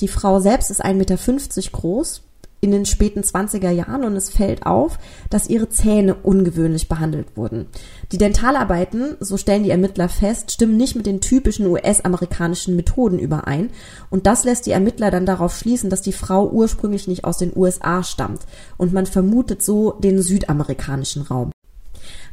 Die 0.00 0.08
Frau 0.08 0.40
selbst 0.40 0.70
ist 0.70 0.84
1,50 0.84 0.94
Meter 0.94 1.70
groß 1.70 2.22
in 2.64 2.72
den 2.72 2.86
späten 2.86 3.20
20er 3.20 3.70
Jahren 3.70 4.04
und 4.04 4.16
es 4.16 4.30
fällt 4.30 4.66
auf, 4.66 4.98
dass 5.30 5.48
ihre 5.48 5.68
Zähne 5.68 6.14
ungewöhnlich 6.14 6.88
behandelt 6.88 7.36
wurden. 7.36 7.66
Die 8.10 8.18
Dentalarbeiten, 8.18 9.16
so 9.20 9.36
stellen 9.36 9.62
die 9.62 9.70
Ermittler 9.70 10.08
fest, 10.08 10.50
stimmen 10.50 10.76
nicht 10.76 10.96
mit 10.96 11.06
den 11.06 11.20
typischen 11.20 11.66
US-amerikanischen 11.66 12.74
Methoden 12.74 13.18
überein 13.18 13.70
und 14.10 14.26
das 14.26 14.44
lässt 14.44 14.66
die 14.66 14.72
Ermittler 14.72 15.10
dann 15.10 15.26
darauf 15.26 15.56
schließen, 15.56 15.90
dass 15.90 16.02
die 16.02 16.12
Frau 16.12 16.48
ursprünglich 16.48 17.06
nicht 17.06 17.24
aus 17.24 17.38
den 17.38 17.52
USA 17.54 18.02
stammt 18.02 18.40
und 18.76 18.92
man 18.92 19.06
vermutet 19.06 19.62
so 19.62 19.92
den 19.92 20.20
südamerikanischen 20.20 21.22
Raum. 21.22 21.50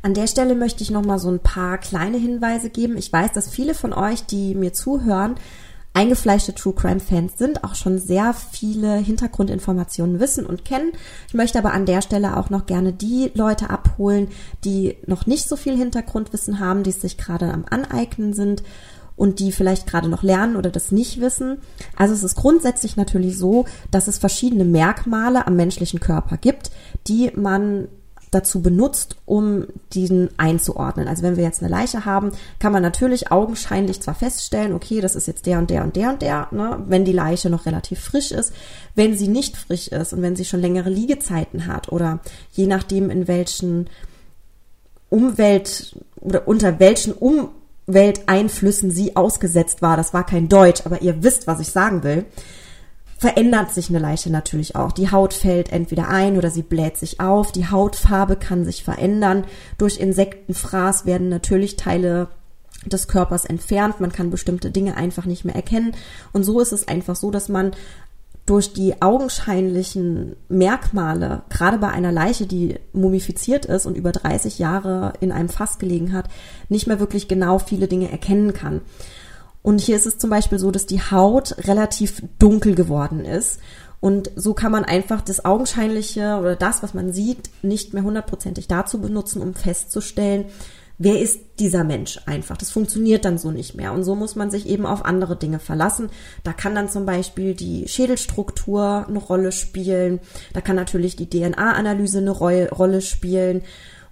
An 0.03 0.15
der 0.15 0.25
Stelle 0.25 0.55
möchte 0.55 0.81
ich 0.81 0.89
noch 0.89 1.05
mal 1.05 1.19
so 1.19 1.29
ein 1.29 1.39
paar 1.39 1.77
kleine 1.77 2.17
Hinweise 2.17 2.71
geben. 2.71 2.97
Ich 2.97 3.13
weiß, 3.13 3.33
dass 3.33 3.49
viele 3.49 3.75
von 3.75 3.93
euch, 3.93 4.25
die 4.25 4.55
mir 4.55 4.73
zuhören, 4.73 5.35
eingefleischte 5.93 6.55
True 6.55 6.73
Crime 6.73 6.99
Fans 6.99 7.37
sind, 7.37 7.63
auch 7.63 7.75
schon 7.75 7.99
sehr 7.99 8.33
viele 8.33 8.95
Hintergrundinformationen 8.95 10.19
wissen 10.19 10.45
und 10.45 10.63
kennen. 10.63 10.91
Ich 11.27 11.33
möchte 11.33 11.59
aber 11.59 11.73
an 11.73 11.85
der 11.85 12.01
Stelle 12.01 12.37
auch 12.37 12.49
noch 12.49 12.65
gerne 12.65 12.93
die 12.93 13.31
Leute 13.33 13.69
abholen, 13.69 14.29
die 14.63 14.97
noch 15.05 15.25
nicht 15.25 15.47
so 15.47 15.55
viel 15.55 15.75
Hintergrundwissen 15.75 16.59
haben, 16.59 16.83
die 16.83 16.91
sich 16.91 17.17
gerade 17.17 17.51
am 17.51 17.65
Aneignen 17.69 18.33
sind 18.33 18.63
und 19.17 19.39
die 19.39 19.51
vielleicht 19.51 19.85
gerade 19.85 20.07
noch 20.07 20.23
lernen 20.23 20.55
oder 20.55 20.69
das 20.69 20.91
nicht 20.91 21.19
wissen. 21.19 21.57
Also 21.95 22.13
es 22.13 22.23
ist 22.23 22.35
grundsätzlich 22.35 22.95
natürlich 22.95 23.37
so, 23.37 23.65
dass 23.91 24.07
es 24.07 24.17
verschiedene 24.17 24.65
Merkmale 24.65 25.45
am 25.45 25.55
menschlichen 25.55 25.99
Körper 25.99 26.37
gibt, 26.37 26.71
die 27.07 27.31
man 27.35 27.87
dazu 28.31 28.61
benutzt, 28.61 29.17
um 29.25 29.65
diesen 29.93 30.29
einzuordnen. 30.37 31.09
Also 31.09 31.21
wenn 31.21 31.35
wir 31.35 31.43
jetzt 31.43 31.61
eine 31.61 31.69
Leiche 31.69 32.05
haben, 32.05 32.31
kann 32.59 32.71
man 32.71 32.81
natürlich 32.81 33.29
augenscheinlich 33.29 34.01
zwar 34.01 34.15
feststellen, 34.15 34.73
okay, 34.73 35.01
das 35.01 35.15
ist 35.15 35.27
jetzt 35.27 35.45
der 35.45 35.59
und 35.59 35.69
der 35.69 35.83
und 35.83 35.97
der 35.97 36.09
und 36.09 36.21
der, 36.21 36.47
ne, 36.51 36.81
wenn 36.87 37.03
die 37.03 37.11
Leiche 37.11 37.49
noch 37.49 37.65
relativ 37.65 37.99
frisch 37.99 38.31
ist. 38.31 38.53
Wenn 38.95 39.17
sie 39.17 39.27
nicht 39.27 39.57
frisch 39.57 39.89
ist 39.89 40.13
und 40.13 40.21
wenn 40.21 40.37
sie 40.37 40.45
schon 40.45 40.61
längere 40.61 40.89
Liegezeiten 40.89 41.67
hat 41.67 41.91
oder 41.91 42.19
je 42.53 42.67
nachdem 42.67 43.09
in 43.09 43.27
welchen 43.27 43.89
Umwelt 45.09 45.97
oder 46.15 46.47
unter 46.47 46.79
welchen 46.79 47.13
Umwelteinflüssen 47.13 48.91
sie 48.91 49.17
ausgesetzt 49.17 49.81
war, 49.81 49.97
das 49.97 50.13
war 50.13 50.25
kein 50.25 50.47
Deutsch, 50.47 50.83
aber 50.85 51.01
ihr 51.01 51.21
wisst, 51.21 51.47
was 51.47 51.59
ich 51.59 51.69
sagen 51.69 52.03
will, 52.03 52.25
verändert 53.21 53.71
sich 53.71 53.89
eine 53.89 53.99
Leiche 53.99 54.31
natürlich 54.31 54.75
auch. 54.75 54.91
Die 54.91 55.11
Haut 55.11 55.35
fällt 55.35 55.71
entweder 55.71 56.07
ein 56.07 56.37
oder 56.37 56.49
sie 56.49 56.63
bläht 56.63 56.97
sich 56.97 57.19
auf. 57.19 57.51
Die 57.51 57.67
Hautfarbe 57.67 58.35
kann 58.35 58.65
sich 58.65 58.83
verändern. 58.83 59.43
Durch 59.77 59.99
Insektenfraß 59.99 61.05
werden 61.05 61.29
natürlich 61.29 61.75
Teile 61.75 62.29
des 62.87 63.07
Körpers 63.07 63.45
entfernt. 63.45 63.99
Man 63.99 64.11
kann 64.11 64.31
bestimmte 64.31 64.71
Dinge 64.71 64.97
einfach 64.97 65.25
nicht 65.25 65.45
mehr 65.45 65.53
erkennen. 65.53 65.93
Und 66.33 66.41
so 66.41 66.59
ist 66.59 66.71
es 66.71 66.87
einfach 66.87 67.15
so, 67.15 67.29
dass 67.29 67.47
man 67.47 67.73
durch 68.47 68.73
die 68.73 69.03
augenscheinlichen 69.03 70.35
Merkmale, 70.49 71.43
gerade 71.49 71.77
bei 71.77 71.89
einer 71.89 72.11
Leiche, 72.11 72.47
die 72.47 72.79
mumifiziert 72.91 73.67
ist 73.67 73.85
und 73.85 73.97
über 73.97 74.11
30 74.11 74.57
Jahre 74.57 75.13
in 75.19 75.31
einem 75.31 75.49
Fass 75.49 75.77
gelegen 75.77 76.11
hat, 76.11 76.25
nicht 76.69 76.87
mehr 76.87 76.99
wirklich 76.99 77.27
genau 77.27 77.59
viele 77.59 77.87
Dinge 77.87 78.11
erkennen 78.11 78.53
kann. 78.53 78.81
Und 79.61 79.79
hier 79.79 79.95
ist 79.95 80.05
es 80.05 80.17
zum 80.17 80.29
Beispiel 80.29 80.59
so, 80.59 80.71
dass 80.71 80.85
die 80.85 81.01
Haut 81.01 81.55
relativ 81.67 82.23
dunkel 82.39 82.75
geworden 82.75 83.25
ist. 83.25 83.59
Und 83.99 84.31
so 84.35 84.55
kann 84.55 84.71
man 84.71 84.83
einfach 84.83 85.21
das 85.21 85.45
Augenscheinliche 85.45 86.37
oder 86.39 86.55
das, 86.55 86.81
was 86.81 86.95
man 86.95 87.13
sieht, 87.13 87.51
nicht 87.61 87.93
mehr 87.93 88.03
hundertprozentig 88.03 88.67
dazu 88.67 88.99
benutzen, 88.99 89.41
um 89.43 89.53
festzustellen, 89.53 90.45
wer 90.97 91.19
ist 91.19 91.39
dieser 91.59 91.83
Mensch 91.83 92.19
einfach. 92.25 92.57
Das 92.57 92.71
funktioniert 92.71 93.25
dann 93.25 93.37
so 93.37 93.51
nicht 93.51 93.75
mehr. 93.75 93.93
Und 93.93 94.03
so 94.03 94.15
muss 94.15 94.35
man 94.35 94.49
sich 94.49 94.67
eben 94.67 94.87
auf 94.87 95.05
andere 95.05 95.35
Dinge 95.35 95.59
verlassen. 95.59 96.09
Da 96.43 96.53
kann 96.53 96.73
dann 96.73 96.89
zum 96.89 97.05
Beispiel 97.05 97.53
die 97.53 97.87
Schädelstruktur 97.87 99.05
eine 99.07 99.19
Rolle 99.19 99.51
spielen. 99.51 100.19
Da 100.53 100.61
kann 100.61 100.75
natürlich 100.75 101.15
die 101.15 101.29
DNA-Analyse 101.29 102.19
eine 102.19 102.31
Rolle 102.31 103.01
spielen. 103.01 103.61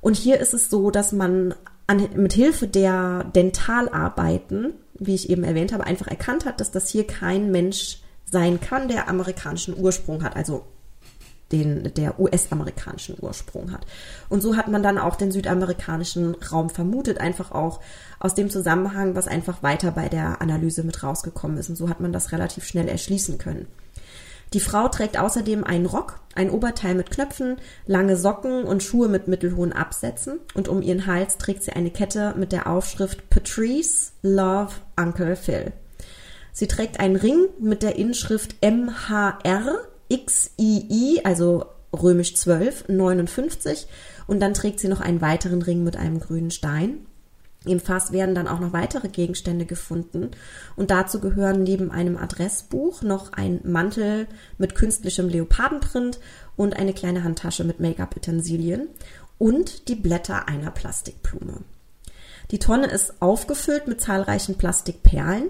Und 0.01 0.18
hier 0.18 0.39
ist 0.39 0.53
es 0.53 0.70
so, 0.70 0.91
dass 0.91 1.12
man 1.12 1.56
an, 1.88 2.08
mit 2.15 2.34
Hilfe 2.34 2.68
der 2.68 3.25
Dentalarbeiten 3.36 4.74
wie 5.00 5.15
ich 5.15 5.29
eben 5.29 5.44
erwähnt 5.44 5.74
habe, 5.74 5.86
einfach 5.86 6.08
erkannt 6.08 6.46
hat, 6.46 6.60
dass 6.60 6.72
das 6.72 6.89
hier 6.89 7.08
kein 7.08 7.51
Mensch 7.51 8.00
sein 8.25 8.60
kann, 8.60 8.88
der 8.88 9.08
amerikanischen 9.08 9.77
Ursprung 9.77 10.24
hat, 10.24 10.36
also 10.36 10.65
den, 11.51 11.94
der 11.96 12.20
US-amerikanischen 12.20 13.18
Ursprung 13.20 13.72
hat. 13.72 13.86
Und 14.29 14.41
so 14.41 14.56
hat 14.56 14.68
man 14.68 14.84
dann 14.84 14.98
auch 14.98 15.15
den 15.15 15.32
südamerikanischen 15.32 16.36
Raum 16.36 16.70
vermutet, 16.70 17.20
einfach 17.20 17.51
auch 17.51 17.79
aus 18.20 18.36
dem 18.36 18.50
Zusammenhang, 18.50 19.15
was 19.15 19.27
einfach 19.27 19.63
weiter 19.63 19.91
bei 19.91 20.10
der 20.10 20.41
Analyse 20.41 20.84
mit 20.84 21.01
rausgekommen 21.01 21.58
ist. 21.58 21.70
Und 21.70 21.75
so 21.75 21.89
hat 21.89 22.01
man 22.01 22.13
das 22.13 22.32
relativ 22.32 22.65
schnell 22.65 22.88
erschließen 22.88 23.38
können. 23.38 23.68
Die 24.53 24.60
Frau 24.60 24.88
trägt 24.88 25.20
außerdem 25.20 25.63
einen 25.63 25.86
Rock, 25.86 26.20
ein 26.34 26.50
Oberteil 26.50 26.96
mit 26.96 27.12
Knöpfen, 27.12 27.58
lange 27.86 28.18
Socken 28.18 28.63
und 28.63 28.82
Schuhe 28.82 29.08
mit 29.08 29.27
mittelhohen 29.27 29.74
Absätzen 29.74 30.39
und 30.56 30.68
um 30.68 30.82
ihren 30.82 31.06
Hals 31.06 31.38
trägt 31.38 31.63
sie 31.63 31.74
eine 31.74 31.91
Kette 31.91 32.34
mit 32.36 32.51
der 32.51 32.68
Aufschrift 32.68 33.29
Patrice 33.29 34.13
Love 34.22 34.74
Uncle 34.96 35.36
Phil. 35.36 35.72
Sie 36.51 36.68
trägt 36.68 37.00
einen 37.00 37.15
Ring 37.15 37.48
mit 37.60 37.84
der 37.84 37.96
Inschrift 37.96 38.56
MHR 38.62 39.82
XII, 40.12 41.22
also 41.24 41.65
römisch 41.94 42.36
12, 42.36 42.88
59 42.88 43.88
und 44.27 44.39
dann 44.39 44.53
trägt 44.53 44.79
sie 44.79 44.88
noch 44.88 45.01
einen 45.01 45.22
weiteren 45.22 45.62
Ring 45.62 45.84
mit 45.84 45.96
einem 45.96 46.20
grünen 46.20 46.51
Stein. 46.51 47.06
Im 47.66 47.82
Fass 47.82 48.13
werden 48.13 48.36
dann 48.36 48.48
auch 48.48 48.62
noch 48.62 48.72
weitere 48.72 49.10
Gegenstände 49.10 49.66
gefunden 49.66 50.32
und 50.78 50.92
dazu 50.92 51.20
gehören 51.20 51.63
neben 51.63 51.92
einem 51.92 52.16
Adressbuch 52.16 53.01
noch 53.01 53.34
ein 53.34 53.60
Mantel 53.63 54.28
mit 54.58 54.75
künstlichem 54.75 55.28
Leopardenprint 55.28 56.20
und 56.56 56.78
eine 56.78 56.94
kleine 56.94 57.24
Handtasche 57.24 57.66
mit 57.66 57.82
Make-up-Utensilien 57.82 58.88
und 59.38 59.89
die 59.89 59.96
Blätter 59.96 60.48
einer 60.48 60.72
Plastikblume. 60.72 61.58
Die 62.51 62.60
Tonne 62.60 62.88
ist 62.88 63.22
aufgefüllt 63.22 63.88
mit 63.88 64.00
zahlreichen 64.00 64.58
Plastikperlen 64.58 65.50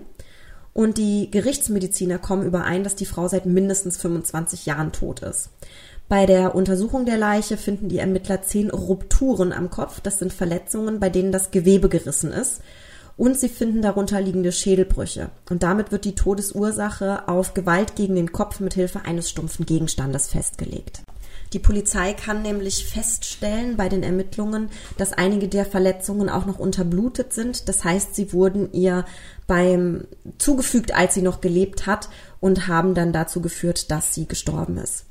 und 0.74 0.98
die 0.98 1.30
Gerichtsmediziner 1.30 2.18
kommen 2.18 2.46
überein, 2.46 2.84
dass 2.84 2.96
die 2.96 3.06
Frau 3.06 3.28
seit 3.28 3.46
mindestens 3.46 3.98
25 3.98 4.66
Jahren 4.66 4.92
tot 4.92 5.22
ist. 5.22 5.50
Bei 6.10 6.25
der 6.25 6.56
Untersuchung 6.56 7.06
der 7.06 7.20
Leiche 7.20 7.56
finden 7.56 7.88
die 7.88 8.00
Ermittler 8.00 8.42
zehn 8.42 8.72
Rupturen 8.72 9.54
am 9.54 9.70
Kopf. 9.70 10.01
Das 10.01 10.18
sind 10.18 10.34
Verletzungen, 10.34 11.00
bei 11.00 11.12
denen 11.12 11.32
das 11.32 11.51
Gewebe 11.51 11.88
gerissen 11.88 12.32
ist. 12.32 12.62
Und 13.16 13.38
sie 13.38 13.48
finden 13.48 13.84
darunter 13.84 14.20
liegende 14.20 14.51
Schädelbrüche. 14.51 15.30
Und 15.51 15.62
damit 15.62 15.92
wird 15.92 16.06
die 16.06 16.16
Todesursache 16.16 17.28
auf 17.28 17.54
Gewalt 17.54 17.96
gegen 17.96 18.16
den 18.16 18.32
Kopf 18.32 18.60
mit 18.60 18.74
Hilfe 18.74 19.06
eines 19.06 19.30
stumpfen 19.30 19.68
Gegenstandes 19.68 20.30
festgelegt. 20.30 21.04
Die 21.54 21.60
Polizei 21.60 22.13
kann 22.13 22.42
nämlich 22.42 22.86
feststellen 22.86 23.78
bei 23.78 23.88
den 23.88 24.01
Ermittlungen, 24.01 24.70
dass 24.98 25.13
einige 25.13 25.48
der 25.48 25.66
Verletzungen 25.66 26.30
auch 26.30 26.48
noch 26.48 26.58
unterblutet 26.58 27.34
sind. 27.34 27.70
Das 27.70 27.84
heißt, 27.84 28.16
sie 28.16 28.34
wurden 28.34 28.74
ihr 28.74 29.06
beim 29.46 30.06
zugefügt, 30.39 30.96
als 30.96 31.13
sie 31.13 31.22
noch 31.22 31.39
gelebt 31.39 31.86
hat 31.86 32.10
und 32.39 32.68
haben 32.68 32.96
dann 32.96 33.13
dazu 33.13 33.42
geführt, 33.42 33.92
dass 33.92 34.16
sie 34.16 34.28
gestorben 34.28 34.78
ist. 34.78 35.06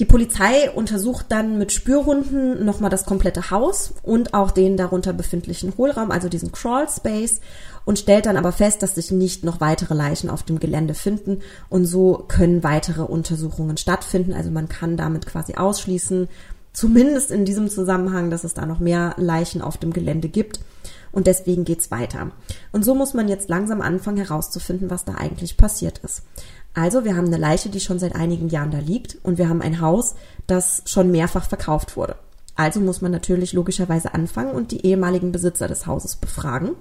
Die 0.00 0.06
Polizei 0.06 0.70
untersucht 0.70 1.26
dann 1.28 1.58
mit 1.58 1.72
Spürhunden 1.72 2.64
nochmal 2.64 2.88
das 2.88 3.04
komplette 3.04 3.50
Haus 3.50 3.92
und 4.02 4.32
auch 4.32 4.50
den 4.50 4.78
darunter 4.78 5.12
befindlichen 5.12 5.74
Hohlraum, 5.76 6.10
also 6.10 6.30
diesen 6.30 6.52
Crawl 6.52 6.88
Space, 6.88 7.42
und 7.84 7.98
stellt 7.98 8.24
dann 8.24 8.38
aber 8.38 8.50
fest, 8.52 8.82
dass 8.82 8.94
sich 8.94 9.10
nicht 9.10 9.44
noch 9.44 9.60
weitere 9.60 9.92
Leichen 9.92 10.30
auf 10.30 10.42
dem 10.42 10.58
Gelände 10.58 10.94
finden 10.94 11.40
und 11.68 11.84
so 11.84 12.24
können 12.28 12.64
weitere 12.64 13.02
Untersuchungen 13.02 13.76
stattfinden. 13.76 14.32
Also 14.32 14.50
man 14.50 14.70
kann 14.70 14.96
damit 14.96 15.26
quasi 15.26 15.56
ausschließen, 15.56 16.28
zumindest 16.72 17.30
in 17.30 17.44
diesem 17.44 17.68
Zusammenhang, 17.68 18.30
dass 18.30 18.44
es 18.44 18.54
da 18.54 18.64
noch 18.64 18.78
mehr 18.78 19.14
Leichen 19.18 19.60
auf 19.60 19.76
dem 19.76 19.92
Gelände 19.92 20.30
gibt. 20.30 20.60
Und 21.12 21.26
deswegen 21.26 21.64
geht's 21.64 21.90
weiter. 21.90 22.30
Und 22.70 22.84
so 22.84 22.94
muss 22.94 23.14
man 23.14 23.28
jetzt 23.28 23.48
langsam 23.48 23.80
anfangen 23.80 24.18
herauszufinden, 24.18 24.90
was 24.90 25.04
da 25.04 25.16
eigentlich 25.16 25.56
passiert 25.56 25.98
ist. 25.98 26.22
Also, 26.74 27.04
wir 27.04 27.16
haben 27.16 27.26
eine 27.26 27.36
Leiche, 27.36 27.68
die 27.68 27.80
schon 27.80 27.98
seit 27.98 28.14
einigen 28.14 28.48
Jahren 28.48 28.70
da 28.70 28.78
liegt 28.78 29.18
und 29.22 29.38
wir 29.38 29.48
haben 29.48 29.62
ein 29.62 29.80
Haus, 29.80 30.14
das 30.46 30.82
schon 30.86 31.10
mehrfach 31.10 31.48
verkauft 31.48 31.96
wurde. 31.96 32.16
Also 32.60 32.78
muss 32.80 33.00
man 33.00 33.10
natürlich 33.10 33.54
logischerweise 33.54 34.12
anfangen 34.12 34.52
und 34.52 34.70
die 34.70 34.84
ehemaligen 34.84 35.32
Besitzer 35.32 35.66
des 35.66 35.86
Hauses 35.86 36.16
befragen. 36.16 36.72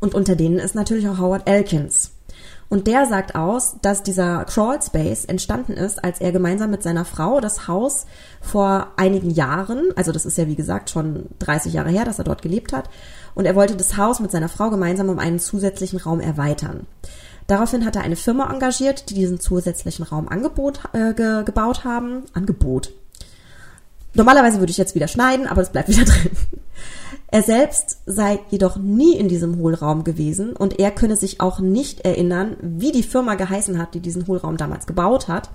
Und 0.00 0.14
unter 0.14 0.34
denen 0.34 0.58
ist 0.58 0.74
natürlich 0.74 1.06
auch 1.08 1.18
Howard 1.18 1.46
Elkins. 1.46 2.12
Und 2.70 2.86
der 2.86 3.04
sagt 3.04 3.34
aus, 3.34 3.76
dass 3.82 4.02
dieser 4.02 4.46
Crawl 4.46 4.80
Space 4.80 5.26
entstanden 5.26 5.74
ist, 5.74 6.02
als 6.02 6.22
er 6.22 6.32
gemeinsam 6.32 6.70
mit 6.70 6.82
seiner 6.82 7.04
Frau 7.04 7.38
das 7.38 7.68
Haus 7.68 8.06
vor 8.40 8.88
einigen 8.96 9.28
Jahren, 9.28 9.90
also 9.94 10.10
das 10.10 10.24
ist 10.24 10.38
ja 10.38 10.46
wie 10.46 10.56
gesagt 10.56 10.88
schon 10.88 11.26
30 11.40 11.74
Jahre 11.74 11.90
her, 11.90 12.06
dass 12.06 12.18
er 12.18 12.24
dort 12.24 12.40
gelebt 12.40 12.72
hat, 12.72 12.88
und 13.34 13.44
er 13.44 13.54
wollte 13.54 13.76
das 13.76 13.98
Haus 13.98 14.20
mit 14.20 14.30
seiner 14.30 14.48
Frau 14.48 14.70
gemeinsam 14.70 15.10
um 15.10 15.18
einen 15.18 15.38
zusätzlichen 15.38 16.00
Raum 16.00 16.20
erweitern. 16.20 16.86
Daraufhin 17.46 17.84
hat 17.84 17.96
er 17.96 18.02
eine 18.02 18.16
Firma 18.16 18.50
engagiert, 18.52 19.10
die 19.10 19.14
diesen 19.14 19.40
zusätzlichen 19.40 20.04
Raum 20.04 20.28
Angebot, 20.28 20.80
äh, 20.92 21.14
ge, 21.14 21.44
gebaut 21.44 21.84
haben. 21.84 22.24
Angebot. 22.32 22.92
Normalerweise 24.14 24.58
würde 24.58 24.70
ich 24.70 24.78
jetzt 24.78 24.94
wieder 24.94 25.08
schneiden, 25.08 25.46
aber 25.46 25.62
es 25.62 25.70
bleibt 25.70 25.88
wieder 25.88 26.04
drin. 26.04 26.30
Er 27.28 27.42
selbst 27.42 27.98
sei 28.04 28.40
jedoch 28.50 28.76
nie 28.76 29.16
in 29.16 29.28
diesem 29.28 29.56
Hohlraum 29.56 30.04
gewesen 30.04 30.54
und 30.54 30.78
er 30.78 30.90
könne 30.90 31.16
sich 31.16 31.40
auch 31.40 31.60
nicht 31.60 32.02
erinnern, 32.02 32.58
wie 32.60 32.92
die 32.92 33.02
Firma 33.02 33.36
geheißen 33.36 33.78
hat, 33.78 33.94
die 33.94 34.00
diesen 34.00 34.26
Hohlraum 34.26 34.58
damals 34.58 34.86
gebaut 34.86 35.28
hat. 35.28 35.48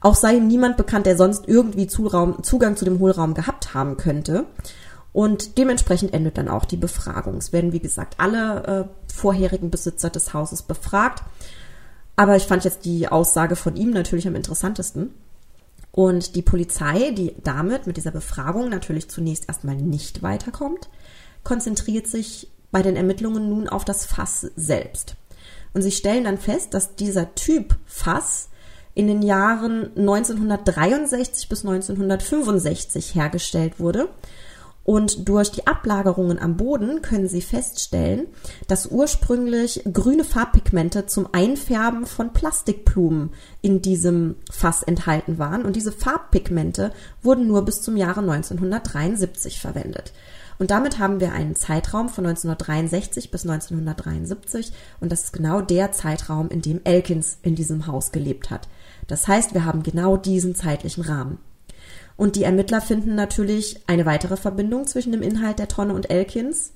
Auch 0.00 0.14
sei 0.14 0.36
ihm 0.36 0.46
niemand 0.46 0.78
bekannt, 0.78 1.04
der 1.04 1.18
sonst 1.18 1.46
irgendwie 1.46 1.86
Zugang 1.86 2.42
zu 2.42 2.84
dem 2.84 3.00
Hohlraum 3.00 3.34
gehabt 3.34 3.74
haben 3.74 3.98
könnte. 3.98 4.46
Und 5.14 5.58
dementsprechend 5.58 6.12
endet 6.12 6.38
dann 6.38 6.48
auch 6.48 6.64
die 6.64 6.76
Befragung. 6.76 7.36
Es 7.36 7.52
werden, 7.52 7.72
wie 7.72 7.78
gesagt, 7.78 8.16
alle 8.18 8.88
äh, 9.08 9.12
vorherigen 9.14 9.70
Besitzer 9.70 10.10
des 10.10 10.34
Hauses 10.34 10.62
befragt. 10.62 11.22
Aber 12.16 12.34
ich 12.34 12.42
fand 12.42 12.64
jetzt 12.64 12.84
die 12.84 13.06
Aussage 13.06 13.54
von 13.54 13.76
ihm 13.76 13.90
natürlich 13.90 14.26
am 14.26 14.34
interessantesten. 14.34 15.14
Und 15.92 16.34
die 16.34 16.42
Polizei, 16.42 17.12
die 17.12 17.36
damit 17.44 17.86
mit 17.86 17.96
dieser 17.96 18.10
Befragung 18.10 18.68
natürlich 18.68 19.08
zunächst 19.08 19.48
erstmal 19.48 19.76
nicht 19.76 20.24
weiterkommt, 20.24 20.88
konzentriert 21.44 22.08
sich 22.08 22.50
bei 22.72 22.82
den 22.82 22.96
Ermittlungen 22.96 23.48
nun 23.48 23.68
auf 23.68 23.84
das 23.84 24.04
Fass 24.04 24.50
selbst. 24.56 25.14
Und 25.74 25.82
sie 25.82 25.92
stellen 25.92 26.24
dann 26.24 26.38
fest, 26.38 26.74
dass 26.74 26.96
dieser 26.96 27.36
Typ 27.36 27.76
Fass 27.86 28.48
in 28.94 29.06
den 29.06 29.22
Jahren 29.22 29.96
1963 29.96 31.48
bis 31.48 31.64
1965 31.64 33.14
hergestellt 33.14 33.78
wurde 33.78 34.08
und 34.84 35.28
durch 35.28 35.50
die 35.50 35.66
Ablagerungen 35.66 36.38
am 36.38 36.58
Boden 36.58 37.00
können 37.00 37.26
Sie 37.26 37.40
feststellen, 37.40 38.26
dass 38.68 38.86
ursprünglich 38.86 39.82
grüne 39.90 40.24
Farbpigmente 40.24 41.06
zum 41.06 41.26
Einfärben 41.32 42.04
von 42.04 42.34
Plastikblumen 42.34 43.30
in 43.62 43.80
diesem 43.80 44.36
Fass 44.52 44.82
enthalten 44.82 45.38
waren. 45.38 45.64
Und 45.64 45.76
diese 45.76 45.90
Farbpigmente 45.90 46.92
wurden 47.22 47.46
nur 47.46 47.64
bis 47.64 47.80
zum 47.80 47.96
Jahre 47.96 48.20
1973 48.20 49.58
verwendet. 49.58 50.12
Und 50.58 50.70
damit 50.70 50.98
haben 50.98 51.18
wir 51.18 51.32
einen 51.32 51.56
Zeitraum 51.56 52.10
von 52.10 52.26
1963 52.26 53.30
bis 53.30 53.44
1973. 53.46 54.70
Und 55.00 55.10
das 55.10 55.24
ist 55.24 55.32
genau 55.32 55.62
der 55.62 55.92
Zeitraum, 55.92 56.50
in 56.50 56.60
dem 56.60 56.80
Elkins 56.84 57.38
in 57.42 57.54
diesem 57.54 57.86
Haus 57.86 58.12
gelebt 58.12 58.50
hat. 58.50 58.68
Das 59.06 59.26
heißt, 59.26 59.54
wir 59.54 59.64
haben 59.64 59.82
genau 59.82 60.18
diesen 60.18 60.54
zeitlichen 60.54 61.04
Rahmen. 61.04 61.38
Und 62.16 62.36
die 62.36 62.44
Ermittler 62.44 62.80
finden 62.80 63.14
natürlich 63.14 63.80
eine 63.86 64.06
weitere 64.06 64.36
Verbindung 64.36 64.86
zwischen 64.86 65.12
dem 65.12 65.22
Inhalt 65.22 65.58
der 65.58 65.68
Tonne 65.68 65.94
und 65.94 66.10
Elkins. 66.10 66.72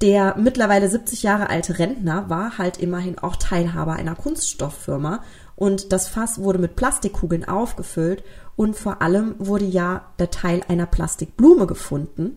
Der 0.00 0.36
mittlerweile 0.38 0.88
70 0.88 1.22
Jahre 1.22 1.50
alte 1.50 1.78
Rentner 1.78 2.30
war 2.30 2.56
halt 2.56 2.78
immerhin 2.78 3.18
auch 3.18 3.36
Teilhaber 3.36 3.92
einer 3.92 4.14
Kunststofffirma 4.14 5.22
und 5.56 5.92
das 5.92 6.08
Fass 6.08 6.38
wurde 6.40 6.58
mit 6.58 6.74
Plastikkugeln 6.74 7.46
aufgefüllt 7.46 8.24
und 8.56 8.76
vor 8.76 9.02
allem 9.02 9.34
wurde 9.38 9.66
ja 9.66 10.06
der 10.18 10.30
Teil 10.30 10.62
einer 10.68 10.86
Plastikblume 10.86 11.66
gefunden. 11.66 12.36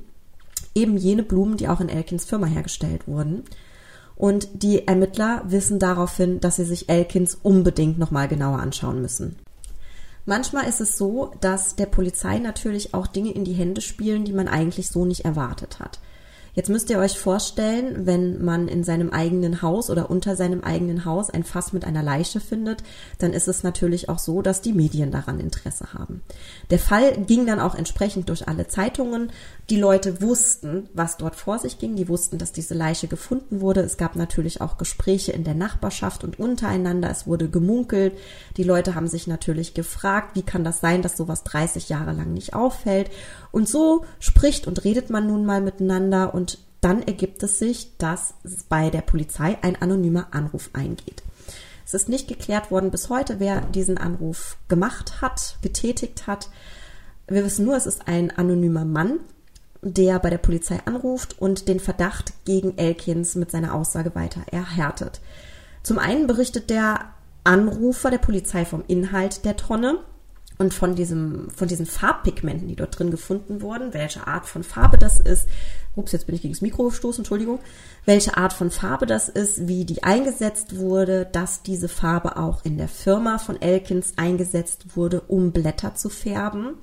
Eben 0.75 0.97
jene 0.97 1.23
Blumen, 1.23 1.55
die 1.55 1.69
auch 1.69 1.79
in 1.79 1.87
Elkins 1.87 2.25
Firma 2.25 2.47
hergestellt 2.47 3.07
wurden. 3.07 3.43
Und 4.15 4.49
die 4.63 4.87
Ermittler 4.87 5.43
wissen 5.45 5.79
daraufhin, 5.79 6.41
dass 6.41 6.57
sie 6.57 6.65
sich 6.65 6.89
Elkins 6.89 7.37
unbedingt 7.41 7.97
nochmal 7.97 8.27
genauer 8.27 8.59
anschauen 8.59 9.01
müssen. 9.01 9.37
Manchmal 10.25 10.67
ist 10.67 10.79
es 10.79 10.97
so, 10.97 11.33
dass 11.41 11.75
der 11.75 11.85
Polizei 11.85 12.39
natürlich 12.39 12.93
auch 12.93 13.07
Dinge 13.07 13.31
in 13.31 13.43
die 13.43 13.53
Hände 13.53 13.81
spielen, 13.81 14.23
die 14.23 14.33
man 14.33 14.47
eigentlich 14.47 14.87
so 14.89 15.05
nicht 15.05 15.25
erwartet 15.25 15.79
hat. 15.79 15.99
Jetzt 16.55 16.69
müsst 16.69 16.89
ihr 16.91 16.99
euch 16.99 17.17
vorstellen, 17.17 18.05
wenn 18.05 18.43
man 18.43 18.67
in 18.67 18.83
seinem 18.83 19.09
eigenen 19.09 19.63
Haus 19.63 19.89
oder 19.89 20.11
unter 20.11 20.35
seinem 20.35 20.63
eigenen 20.63 21.03
Haus 21.03 21.31
ein 21.31 21.43
Fass 21.43 21.73
mit 21.73 21.83
einer 21.83 22.03
Leiche 22.03 22.39
findet, 22.39 22.83
dann 23.17 23.33
ist 23.33 23.47
es 23.47 23.63
natürlich 23.63 24.07
auch 24.07 24.19
so, 24.19 24.43
dass 24.43 24.61
die 24.61 24.73
Medien 24.73 25.09
daran 25.09 25.39
Interesse 25.39 25.93
haben. 25.93 26.21
Der 26.69 26.77
Fall 26.77 27.17
ging 27.23 27.47
dann 27.47 27.59
auch 27.59 27.73
entsprechend 27.73 28.29
durch 28.29 28.47
alle 28.47 28.67
Zeitungen. 28.67 29.31
Die 29.69 29.77
Leute 29.77 30.21
wussten, 30.21 30.89
was 30.93 31.17
dort 31.17 31.35
vor 31.35 31.57
sich 31.57 31.79
ging. 31.79 31.95
Die 31.95 32.07
wussten, 32.07 32.37
dass 32.37 32.51
diese 32.51 32.75
Leiche 32.75 33.07
gefunden 33.07 33.61
wurde. 33.61 33.81
Es 33.81 33.97
gab 33.97 34.15
natürlich 34.15 34.61
auch 34.61 34.77
Gespräche 34.77 35.31
in 35.31 35.43
der 35.43 35.55
Nachbarschaft 35.55 36.23
und 36.23 36.37
untereinander. 36.37 37.09
Es 37.09 37.25
wurde 37.25 37.49
gemunkelt. 37.49 38.13
Die 38.57 38.63
Leute 38.63 38.93
haben 38.93 39.07
sich 39.07 39.25
natürlich 39.25 39.73
gefragt, 39.73 40.35
wie 40.35 40.43
kann 40.43 40.63
das 40.63 40.81
sein, 40.81 41.01
dass 41.01 41.17
sowas 41.17 41.43
30 41.43 41.89
Jahre 41.89 42.11
lang 42.11 42.31
nicht 42.33 42.53
auffällt? 42.53 43.09
Und 43.53 43.69
so 43.69 44.03
spricht 44.19 44.65
und 44.65 44.83
redet 44.83 45.11
man 45.11 45.27
nun 45.27 45.45
mal 45.45 45.61
miteinander 45.61 46.33
und 46.33 46.57
dann 46.81 47.03
ergibt 47.03 47.43
es 47.43 47.59
sich, 47.59 47.95
dass 47.99 48.33
bei 48.67 48.89
der 48.89 49.01
Polizei 49.01 49.59
ein 49.61 49.79
anonymer 49.79 50.29
Anruf 50.31 50.71
eingeht. 50.73 51.21
Es 51.85 51.93
ist 51.93 52.09
nicht 52.09 52.27
geklärt 52.27 52.71
worden 52.71 52.89
bis 52.89 53.09
heute, 53.09 53.39
wer 53.39 53.61
diesen 53.61 53.99
Anruf 53.99 54.57
gemacht 54.69 55.21
hat, 55.21 55.59
getätigt 55.61 56.25
hat. 56.25 56.49
Wir 57.27 57.45
wissen 57.45 57.65
nur, 57.65 57.77
es 57.77 57.85
ist 57.85 58.07
ein 58.07 58.31
anonymer 58.35 58.85
Mann, 58.85 59.19
der 59.83 60.17
bei 60.17 60.31
der 60.31 60.39
Polizei 60.39 60.79
anruft 60.85 61.39
und 61.39 61.67
den 61.67 61.79
Verdacht 61.79 62.33
gegen 62.45 62.79
Elkins 62.79 63.35
mit 63.35 63.51
seiner 63.51 63.75
Aussage 63.75 64.15
weiter 64.15 64.41
erhärtet. 64.51 65.21
Zum 65.83 65.99
einen 65.99 66.25
berichtet 66.25 66.71
der 66.71 67.01
Anrufer 67.43 68.09
der 68.09 68.17
Polizei 68.17 68.65
vom 68.65 68.83
Inhalt 68.87 69.45
der 69.45 69.57
Tonne 69.57 69.99
und 70.63 70.73
von 70.73 70.95
diesem, 70.95 71.49
von 71.49 71.67
diesen 71.67 71.85
Farbpigmenten, 71.85 72.69
die 72.69 72.77
dort 72.77 72.97
drin 72.97 73.11
gefunden 73.11 73.61
wurden, 73.61 73.93
welche 73.93 74.27
Art 74.27 74.45
von 74.45 74.63
Farbe 74.63 74.97
das 74.97 75.19
ist. 75.19 75.45
Ups, 75.97 76.13
jetzt 76.13 76.25
bin 76.25 76.35
ich 76.35 76.41
gegen 76.41 76.53
das 76.53 76.61
Mikro 76.61 76.85
gestoßen, 76.85 77.19
Entschuldigung. 77.19 77.59
Welche 78.05 78.37
Art 78.37 78.53
von 78.53 78.71
Farbe 78.71 79.05
das 79.05 79.27
ist, 79.27 79.67
wie 79.67 79.83
die 79.83 80.03
eingesetzt 80.03 80.77
wurde, 80.77 81.27
dass 81.29 81.63
diese 81.63 81.89
Farbe 81.89 82.37
auch 82.37 82.63
in 82.63 82.77
der 82.77 82.87
Firma 82.87 83.39
von 83.39 83.61
Elkins 83.61 84.13
eingesetzt 84.15 84.95
wurde, 84.95 85.19
um 85.27 85.51
Blätter 85.51 85.95
zu 85.95 86.07
färben. 86.07 86.75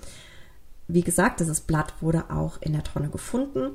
Wie 0.87 1.03
gesagt, 1.03 1.40
dieses 1.40 1.62
Blatt 1.62 1.95
wurde 2.03 2.25
auch 2.29 2.61
in 2.61 2.75
der 2.75 2.85
Tonne 2.85 3.09
gefunden. 3.09 3.71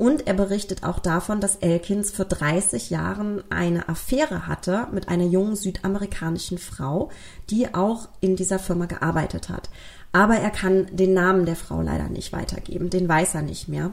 Und 0.00 0.26
er 0.26 0.32
berichtet 0.32 0.82
auch 0.82 0.98
davon, 0.98 1.42
dass 1.42 1.56
Elkins 1.56 2.10
für 2.10 2.24
30 2.24 2.88
Jahren 2.88 3.44
eine 3.50 3.86
Affäre 3.90 4.46
hatte 4.46 4.86
mit 4.92 5.10
einer 5.10 5.26
jungen 5.26 5.56
südamerikanischen 5.56 6.56
Frau, 6.56 7.10
die 7.50 7.74
auch 7.74 8.08
in 8.22 8.34
dieser 8.34 8.58
Firma 8.58 8.86
gearbeitet 8.86 9.50
hat. 9.50 9.68
Aber 10.10 10.36
er 10.36 10.48
kann 10.48 10.86
den 10.90 11.12
Namen 11.12 11.44
der 11.44 11.54
Frau 11.54 11.82
leider 11.82 12.08
nicht 12.08 12.32
weitergeben, 12.32 12.88
den 12.88 13.10
weiß 13.10 13.34
er 13.34 13.42
nicht 13.42 13.68
mehr. 13.68 13.92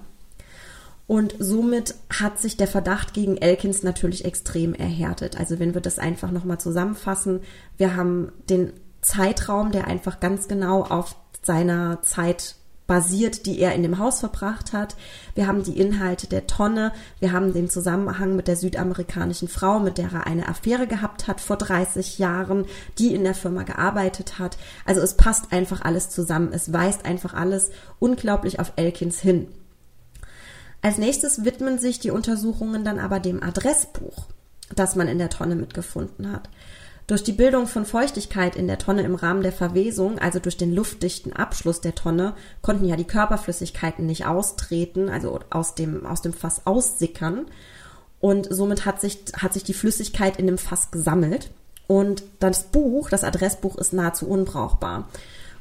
Und 1.08 1.36
somit 1.40 1.96
hat 2.10 2.40
sich 2.40 2.56
der 2.56 2.70
Verdacht 2.70 3.14
gegen 3.14 3.36
Elkins 3.36 3.84
natürlich 3.84 4.24
extrem 4.24 4.74
erhärtet. 4.74 5.38
Also 5.38 5.60
wenn 5.60 5.74
wir 5.74 5.82
das 5.82 6.00
einfach 6.00 6.32
nochmal 6.32 6.58
zusammenfassen, 6.58 7.42
wir 7.76 7.98
haben 7.98 8.32
den 8.50 8.72
Zeitraum, 9.02 9.74
der 9.74 9.88
einfach 9.88 10.22
ganz 10.22 10.48
genau 10.48 10.84
auf 10.84 11.18
seiner 11.42 12.02
Zeit 12.02 12.56
basiert, 12.88 13.46
die 13.46 13.60
er 13.60 13.76
in 13.76 13.84
dem 13.84 14.00
Haus 14.00 14.22
verbracht 14.22 14.74
hat. 14.74 14.96
Wir 15.36 15.46
haben 15.46 15.64
die 15.64 15.78
Inhalte 15.78 16.28
der 16.28 16.48
Tonne. 16.48 16.94
Wir 17.20 17.34
haben 17.34 17.54
den 17.54 17.70
Zusammenhang 17.70 18.36
mit 18.36 18.48
der 18.48 18.56
südamerikanischen 18.56 19.50
Frau, 19.50 19.80
mit 19.80 19.98
der 19.98 20.12
er 20.14 20.26
eine 20.26 20.48
Affäre 20.48 20.88
gehabt 20.88 21.28
hat 21.28 21.42
vor 21.42 21.58
30 21.58 22.18
Jahren, 22.18 22.66
die 22.98 23.14
in 23.14 23.24
der 23.24 23.36
Firma 23.36 23.64
gearbeitet 23.64 24.40
hat. 24.40 24.58
Also 24.86 25.02
es 25.02 25.16
passt 25.16 25.52
einfach 25.52 25.82
alles 25.82 26.10
zusammen. 26.10 26.54
Es 26.54 26.72
weist 26.72 27.06
einfach 27.06 27.34
alles 27.34 27.70
unglaublich 28.00 28.60
auf 28.60 28.72
Elkins 28.78 29.20
hin. 29.20 29.48
Als 30.82 30.98
nächstes 30.98 31.44
widmen 31.44 31.80
sich 31.80 32.00
die 32.00 32.12
Untersuchungen 32.12 32.86
dann 32.86 33.00
aber 33.00 33.20
dem 33.20 33.44
Adressbuch, 33.44 34.28
das 34.76 34.96
man 34.96 35.08
in 35.08 35.18
der 35.18 35.30
Tonne 35.30 35.56
mitgefunden 35.56 36.32
hat. 36.32 36.50
Durch 37.08 37.24
die 37.24 37.32
Bildung 37.32 37.68
von 37.68 37.86
Feuchtigkeit 37.86 38.58
in 38.58 38.68
der 38.68 38.80
Tonne 38.80 39.04
im 39.04 39.16
Rahmen 39.16 39.42
der 39.42 39.54
Verwesung, 39.54 40.20
also 40.20 40.40
durch 40.40 40.58
den 40.58 40.76
luftdichten 40.76 41.32
Abschluss 41.32 41.80
der 41.80 41.96
Tonne, 41.96 42.34
konnten 42.62 42.84
ja 42.84 42.98
die 42.98 43.06
Körperflüssigkeiten 43.06 44.06
nicht 44.06 44.26
austreten, 44.26 45.08
also 45.08 45.40
aus 45.50 45.74
dem, 45.74 46.06
aus 46.06 46.22
dem 46.22 46.34
Fass 46.34 46.64
aussickern. 46.66 47.46
Und 48.20 48.54
somit 48.54 48.86
hat 48.86 49.00
sich, 49.00 49.20
hat 49.38 49.54
sich 49.54 49.64
die 49.64 49.74
Flüssigkeit 49.74 50.38
in 50.38 50.48
dem 50.48 50.58
Fass 50.58 50.92
gesammelt. 50.92 51.50
Und 51.88 52.24
das 52.40 52.64
Buch, 52.64 53.10
das 53.10 53.24
Adressbuch, 53.24 53.78
ist 53.78 53.94
nahezu 53.94 54.28
unbrauchbar. 54.28 55.08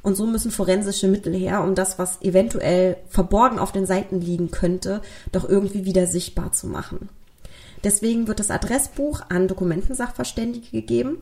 Und 0.03 0.17
so 0.17 0.27
müssen 0.27 0.51
forensische 0.51 1.07
Mittel 1.07 1.33
her, 1.33 1.63
um 1.63 1.77
das, 1.77 1.97
was 1.97 2.21
eventuell 2.23 2.97
verborgen 3.09 3.61
auf 3.61 3.71
den 3.71 3.87
Seiten 3.87 4.21
liegen 4.21 4.51
könnte, 4.51 5.01
doch 5.31 5.49
irgendwie 5.49 5.85
wieder 5.85 6.09
sichtbar 6.09 6.51
zu 6.51 6.67
machen. 6.67 7.09
Deswegen 7.85 8.27
wird 8.29 8.41
das 8.41 8.51
Adressbuch 8.51 9.23
an 9.29 9.49
Dokumentensachverständige 9.49 10.71
gegeben. 10.71 11.19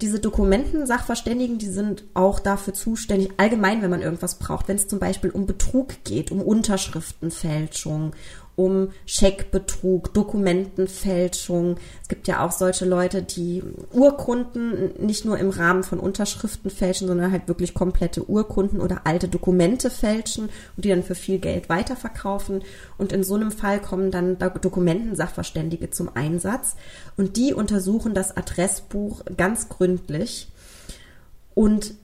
Diese 0.00 0.18
Dokumentensachverständigen, 0.18 1.58
die 1.58 1.68
sind 1.68 2.04
auch 2.14 2.40
dafür 2.40 2.74
zuständig, 2.74 3.30
allgemein, 3.36 3.82
wenn 3.82 3.90
man 3.90 4.02
irgendwas 4.02 4.38
braucht, 4.38 4.66
wenn 4.66 4.76
es 4.76 4.88
zum 4.88 4.98
Beispiel 4.98 5.30
um 5.30 5.46
Betrug 5.46 6.02
geht, 6.02 6.32
um 6.32 6.42
Unterschriftenfälschung, 6.42 8.12
um 8.54 8.90
Scheckbetrug, 9.06 10.12
Dokumentenfälschung. 10.12 11.76
Es 12.02 12.08
gibt 12.08 12.28
ja 12.28 12.44
auch 12.44 12.52
solche 12.52 12.84
Leute, 12.84 13.22
die 13.22 13.62
Urkunden 13.92 14.92
nicht 14.98 15.24
nur 15.24 15.38
im 15.38 15.50
Rahmen 15.50 15.82
von 15.82 15.98
Unterschriften 15.98 16.70
fälschen, 16.70 17.08
sondern 17.08 17.32
halt 17.32 17.48
wirklich 17.48 17.72
komplette 17.72 18.28
Urkunden 18.28 18.80
oder 18.80 19.02
alte 19.04 19.28
Dokumente 19.28 19.90
fälschen 19.90 20.50
und 20.76 20.84
die 20.84 20.90
dann 20.90 21.02
für 21.02 21.14
viel 21.14 21.38
Geld 21.38 21.68
weiterverkaufen. 21.68 22.62
Und 22.98 23.12
in 23.12 23.24
so 23.24 23.34
einem 23.34 23.52
Fall 23.52 23.80
kommen 23.80 24.10
dann 24.10 24.38
Dokumentensachverständige 24.38 25.90
zum 25.90 26.14
Einsatz 26.14 26.76
und 27.16 27.36
die 27.36 27.54
untersuchen 27.54 28.12
das 28.12 28.36
Adressbuch 28.36 29.22
ganz 29.36 29.68
gründlich 29.68 30.48
und 31.54 31.94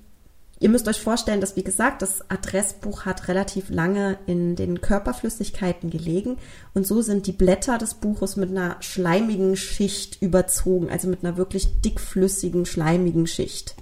Ihr 0.60 0.70
müsst 0.70 0.88
euch 0.88 1.00
vorstellen, 1.00 1.40
dass, 1.40 1.54
wie 1.54 1.62
gesagt, 1.62 2.02
das 2.02 2.28
Adressbuch 2.30 3.04
hat 3.04 3.28
relativ 3.28 3.70
lange 3.70 4.18
in 4.26 4.56
den 4.56 4.80
Körperflüssigkeiten 4.80 5.88
gelegen 5.88 6.36
und 6.74 6.84
so 6.84 7.00
sind 7.00 7.28
die 7.28 7.32
Blätter 7.32 7.78
des 7.78 7.94
Buches 7.94 8.36
mit 8.36 8.50
einer 8.50 8.76
schleimigen 8.80 9.54
Schicht 9.54 10.20
überzogen, 10.20 10.90
also 10.90 11.06
mit 11.08 11.24
einer 11.24 11.36
wirklich 11.36 11.80
dickflüssigen, 11.80 12.66
schleimigen 12.66 13.28
Schicht. 13.28 13.76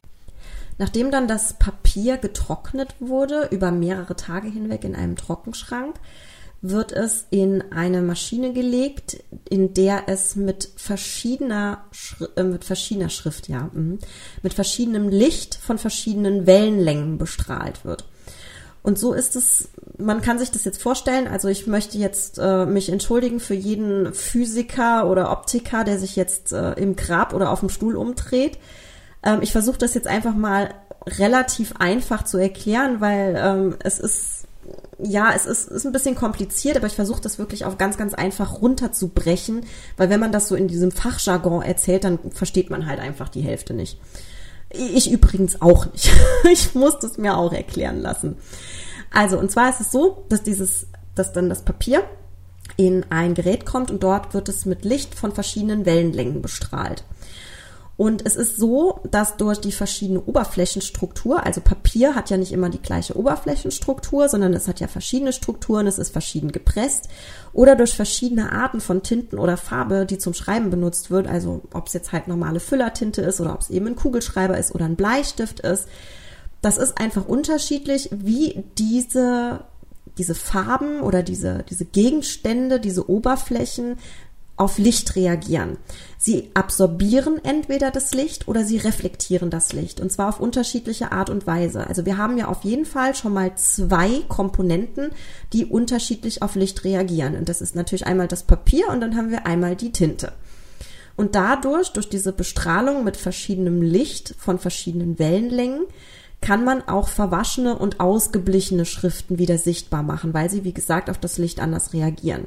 Nachdem 0.76 1.10
dann 1.10 1.26
das 1.26 1.54
Papier 1.54 2.18
getrocknet 2.18 2.94
wurde, 3.00 3.48
über 3.50 3.70
mehrere 3.70 4.14
Tage 4.14 4.48
hinweg 4.48 4.84
in 4.84 4.94
einem 4.94 5.16
Trockenschrank, 5.16 5.96
wird 6.70 6.92
es 6.92 7.26
in 7.30 7.72
eine 7.72 8.02
Maschine 8.02 8.52
gelegt, 8.52 9.22
in 9.48 9.74
der 9.74 10.04
es 10.06 10.36
mit 10.36 10.68
verschiedener, 10.76 11.84
Schri 11.90 12.26
äh, 12.36 12.42
mit 12.42 12.64
verschiedener 12.64 13.10
Schrift, 13.10 13.48
ja, 13.48 13.70
mh, 13.72 13.98
mit 14.42 14.54
verschiedenem 14.54 15.08
Licht 15.08 15.54
von 15.56 15.78
verschiedenen 15.78 16.46
Wellenlängen 16.46 17.18
bestrahlt 17.18 17.84
wird. 17.84 18.04
Und 18.82 19.00
so 19.00 19.12
ist 19.14 19.34
es, 19.34 19.68
man 19.98 20.20
kann 20.22 20.38
sich 20.38 20.52
das 20.52 20.64
jetzt 20.64 20.80
vorstellen, 20.80 21.26
also 21.26 21.48
ich 21.48 21.66
möchte 21.66 21.98
jetzt 21.98 22.38
äh, 22.38 22.66
mich 22.66 22.88
entschuldigen 22.88 23.40
für 23.40 23.54
jeden 23.54 24.14
Physiker 24.14 25.10
oder 25.10 25.32
Optiker, 25.32 25.82
der 25.82 25.98
sich 25.98 26.14
jetzt 26.14 26.52
äh, 26.52 26.74
im 26.74 26.94
Grab 26.94 27.34
oder 27.34 27.50
auf 27.50 27.60
dem 27.60 27.68
Stuhl 27.68 27.96
umdreht. 27.96 28.58
Ähm, 29.24 29.40
ich 29.42 29.50
versuche 29.50 29.78
das 29.78 29.94
jetzt 29.94 30.06
einfach 30.06 30.36
mal 30.36 30.72
relativ 31.18 31.74
einfach 31.78 32.24
zu 32.24 32.38
erklären, 32.38 33.00
weil 33.00 33.36
ähm, 33.36 33.76
es 33.82 33.98
ist 33.98 34.35
ja, 34.98 35.32
es 35.34 35.44
ist, 35.44 35.68
ist 35.68 35.84
ein 35.84 35.92
bisschen 35.92 36.14
kompliziert, 36.14 36.76
aber 36.76 36.86
ich 36.86 36.94
versuche 36.94 37.20
das 37.20 37.38
wirklich 37.38 37.64
auf 37.64 37.76
ganz, 37.76 37.98
ganz 37.98 38.14
einfach 38.14 38.62
runterzubrechen, 38.62 39.64
weil 39.96 40.08
wenn 40.08 40.20
man 40.20 40.32
das 40.32 40.48
so 40.48 40.54
in 40.54 40.68
diesem 40.68 40.90
Fachjargon 40.90 41.62
erzählt, 41.62 42.04
dann 42.04 42.18
versteht 42.30 42.70
man 42.70 42.86
halt 42.86 43.00
einfach 43.00 43.28
die 43.28 43.42
Hälfte 43.42 43.74
nicht. 43.74 44.00
Ich 44.70 45.10
übrigens 45.10 45.60
auch 45.60 45.86
nicht. 45.92 46.10
ich 46.52 46.74
muss 46.74 46.98
das 46.98 47.18
mir 47.18 47.36
auch 47.36 47.52
erklären 47.52 48.00
lassen. 48.00 48.36
Also, 49.12 49.38
und 49.38 49.50
zwar 49.50 49.70
ist 49.70 49.80
es 49.80 49.90
so, 49.90 50.24
dass 50.28 50.42
dieses, 50.42 50.86
dass 51.14 51.32
dann 51.32 51.48
das 51.48 51.62
Papier 51.62 52.02
in 52.76 53.06
ein 53.10 53.34
Gerät 53.34 53.64
kommt 53.64 53.90
und 53.90 54.02
dort 54.02 54.34
wird 54.34 54.48
es 54.48 54.66
mit 54.66 54.84
Licht 54.84 55.14
von 55.14 55.32
verschiedenen 55.32 55.86
Wellenlängen 55.86 56.42
bestrahlt. 56.42 57.04
Und 57.96 58.26
es 58.26 58.36
ist 58.36 58.58
so, 58.58 59.00
dass 59.10 59.38
durch 59.38 59.58
die 59.58 59.72
verschiedene 59.72 60.20
Oberflächenstruktur, 60.20 61.46
also 61.46 61.62
Papier 61.62 62.14
hat 62.14 62.28
ja 62.28 62.36
nicht 62.36 62.52
immer 62.52 62.68
die 62.68 62.82
gleiche 62.82 63.16
Oberflächenstruktur, 63.16 64.28
sondern 64.28 64.52
es 64.52 64.68
hat 64.68 64.80
ja 64.80 64.86
verschiedene 64.86 65.32
Strukturen, 65.32 65.86
es 65.86 65.98
ist 65.98 66.10
verschieden 66.10 66.52
gepresst 66.52 67.08
oder 67.54 67.74
durch 67.74 67.94
verschiedene 67.94 68.52
Arten 68.52 68.82
von 68.82 69.02
Tinten 69.02 69.38
oder 69.38 69.56
Farbe, 69.56 70.04
die 70.04 70.18
zum 70.18 70.34
Schreiben 70.34 70.68
benutzt 70.68 71.10
wird, 71.10 71.26
also 71.26 71.62
ob 71.72 71.86
es 71.86 71.94
jetzt 71.94 72.12
halt 72.12 72.28
normale 72.28 72.60
Füllertinte 72.60 73.22
ist 73.22 73.40
oder 73.40 73.54
ob 73.54 73.62
es 73.62 73.70
eben 73.70 73.86
ein 73.86 73.96
Kugelschreiber 73.96 74.58
ist 74.58 74.74
oder 74.74 74.84
ein 74.84 74.96
Bleistift 74.96 75.60
ist. 75.60 75.88
Das 76.60 76.76
ist 76.76 76.98
einfach 76.98 77.26
unterschiedlich, 77.26 78.10
wie 78.12 78.62
diese 78.76 79.60
diese 80.18 80.34
Farben 80.34 81.00
oder 81.00 81.22
diese, 81.22 81.64
diese 81.68 81.84
Gegenstände, 81.84 82.80
diese 82.80 83.10
Oberflächen 83.10 83.98
auf 84.56 84.78
Licht 84.78 85.16
reagieren. 85.16 85.76
Sie 86.18 86.50
absorbieren 86.54 87.44
entweder 87.44 87.90
das 87.90 88.14
Licht 88.14 88.48
oder 88.48 88.64
sie 88.64 88.78
reflektieren 88.78 89.50
das 89.50 89.72
Licht 89.72 90.00
und 90.00 90.10
zwar 90.10 90.30
auf 90.30 90.40
unterschiedliche 90.40 91.12
Art 91.12 91.30
und 91.30 91.46
Weise. 91.46 91.86
Also 91.86 92.06
wir 92.06 92.16
haben 92.16 92.38
ja 92.38 92.48
auf 92.48 92.64
jeden 92.64 92.86
Fall 92.86 93.14
schon 93.14 93.34
mal 93.34 93.54
zwei 93.56 94.22
Komponenten, 94.28 95.10
die 95.52 95.66
unterschiedlich 95.66 96.42
auf 96.42 96.54
Licht 96.54 96.84
reagieren 96.84 97.36
und 97.36 97.48
das 97.48 97.60
ist 97.60 97.76
natürlich 97.76 98.06
einmal 98.06 98.28
das 98.28 98.44
Papier 98.44 98.88
und 98.88 99.00
dann 99.00 99.16
haben 99.16 99.30
wir 99.30 99.46
einmal 99.46 99.76
die 99.76 99.92
Tinte. 99.92 100.32
Und 101.16 101.34
dadurch, 101.34 101.92
durch 101.92 102.08
diese 102.08 102.32
Bestrahlung 102.32 103.02
mit 103.02 103.16
verschiedenem 103.16 103.80
Licht 103.80 104.34
von 104.38 104.58
verschiedenen 104.58 105.18
Wellenlängen, 105.18 105.84
kann 106.42 106.64
man 106.64 106.86
auch 106.86 107.08
verwaschene 107.08 107.76
und 107.78 108.00
ausgeblichene 108.00 108.84
Schriften 108.84 109.38
wieder 109.38 109.56
sichtbar 109.56 110.02
machen, 110.02 110.34
weil 110.34 110.50
sie, 110.50 110.64
wie 110.64 110.74
gesagt, 110.74 111.08
auf 111.08 111.18
das 111.18 111.38
Licht 111.38 111.60
anders 111.60 111.94
reagieren. 111.94 112.46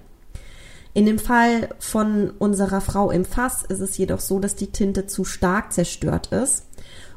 In 0.93 1.05
dem 1.05 1.19
Fall 1.19 1.69
von 1.79 2.31
unserer 2.39 2.81
Frau 2.81 3.11
im 3.11 3.25
Fass 3.25 3.63
ist 3.63 3.79
es 3.79 3.97
jedoch 3.97 4.19
so, 4.19 4.39
dass 4.39 4.55
die 4.55 4.71
Tinte 4.71 5.05
zu 5.05 5.23
stark 5.23 5.71
zerstört 5.71 6.27
ist. 6.27 6.65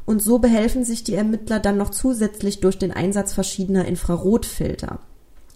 Und 0.05 0.23
so 0.23 0.39
behelfen 0.39 0.85
sich 0.85 1.05
die 1.05 1.15
Ermittler 1.15 1.61
dann 1.61 1.77
noch 1.77 1.91
zusätzlich 1.91 2.61
durch 2.61 2.79
den 2.79 2.93
Einsatz 2.93 3.33
verschiedener 3.33 3.85
Infrarotfilter. 3.87 4.99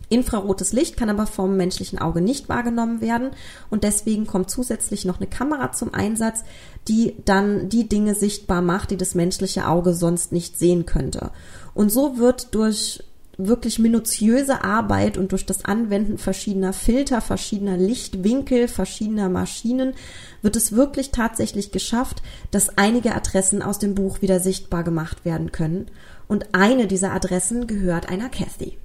Infrarotes 0.08 0.72
Licht 0.72 0.96
kann 0.96 1.10
aber 1.10 1.26
vom 1.26 1.56
menschlichen 1.56 1.98
Auge 1.98 2.20
nicht 2.20 2.48
wahrgenommen 2.48 3.00
werden 3.00 3.30
und 3.70 3.82
deswegen 3.82 4.26
kommt 4.26 4.50
zusätzlich 4.50 5.04
noch 5.04 5.16
eine 5.16 5.26
Kamera 5.26 5.72
zum 5.72 5.92
Einsatz, 5.92 6.44
die 6.86 7.16
dann 7.24 7.68
die 7.68 7.88
Dinge 7.88 8.14
sichtbar 8.14 8.62
macht, 8.62 8.92
die 8.92 8.96
das 8.96 9.16
menschliche 9.16 9.66
Auge 9.66 9.94
sonst 9.94 10.30
nicht 10.30 10.58
sehen 10.58 10.86
könnte. 10.86 11.32
Und 11.74 11.90
so 11.90 12.18
wird 12.18 12.54
durch 12.54 13.02
wirklich 13.38 13.78
minutiöse 13.78 14.64
Arbeit 14.64 15.18
und 15.18 15.32
durch 15.32 15.44
das 15.44 15.64
Anwenden 15.64 16.18
verschiedener 16.18 16.72
Filter, 16.72 17.20
verschiedener 17.20 17.76
Lichtwinkel, 17.76 18.68
verschiedener 18.68 19.28
Maschinen 19.28 19.94
wird 20.42 20.56
es 20.56 20.72
wirklich 20.72 21.10
tatsächlich 21.10 21.70
geschafft, 21.70 22.22
dass 22.50 22.78
einige 22.78 23.14
Adressen 23.14 23.62
aus 23.62 23.78
dem 23.78 23.94
Buch 23.94 24.22
wieder 24.22 24.40
sichtbar 24.40 24.84
gemacht 24.84 25.24
werden 25.24 25.52
können. 25.52 25.90
Und 26.28 26.54
eine 26.54 26.86
dieser 26.86 27.12
Adressen 27.12 27.66
gehört 27.66 28.08
einer 28.08 28.28
Kathy. 28.28 28.78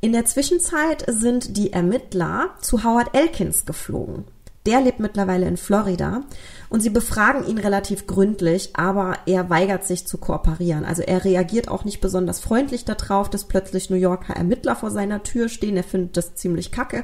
In 0.00 0.12
der 0.12 0.24
Zwischenzeit 0.24 1.04
sind 1.06 1.56
die 1.56 1.72
Ermittler 1.72 2.56
zu 2.60 2.82
Howard 2.82 3.14
Elkins 3.14 3.66
geflogen. 3.66 4.24
Der 4.66 4.80
lebt 4.80 5.00
mittlerweile 5.00 5.48
in 5.48 5.56
Florida 5.56 6.22
und 6.68 6.80
sie 6.82 6.90
befragen 6.90 7.46
ihn 7.46 7.58
relativ 7.58 8.06
gründlich, 8.06 8.70
aber 8.74 9.14
er 9.26 9.50
weigert 9.50 9.84
sich 9.84 10.06
zu 10.06 10.18
kooperieren. 10.18 10.84
Also 10.84 11.02
er 11.02 11.24
reagiert 11.24 11.68
auch 11.68 11.84
nicht 11.84 12.00
besonders 12.00 12.38
freundlich 12.38 12.84
darauf, 12.84 13.28
dass 13.28 13.46
plötzlich 13.46 13.90
New 13.90 13.96
Yorker 13.96 14.34
Ermittler 14.34 14.76
vor 14.76 14.92
seiner 14.92 15.24
Tür 15.24 15.48
stehen. 15.48 15.76
Er 15.76 15.84
findet 15.84 16.16
das 16.16 16.36
ziemlich 16.36 16.70
kacke 16.70 17.02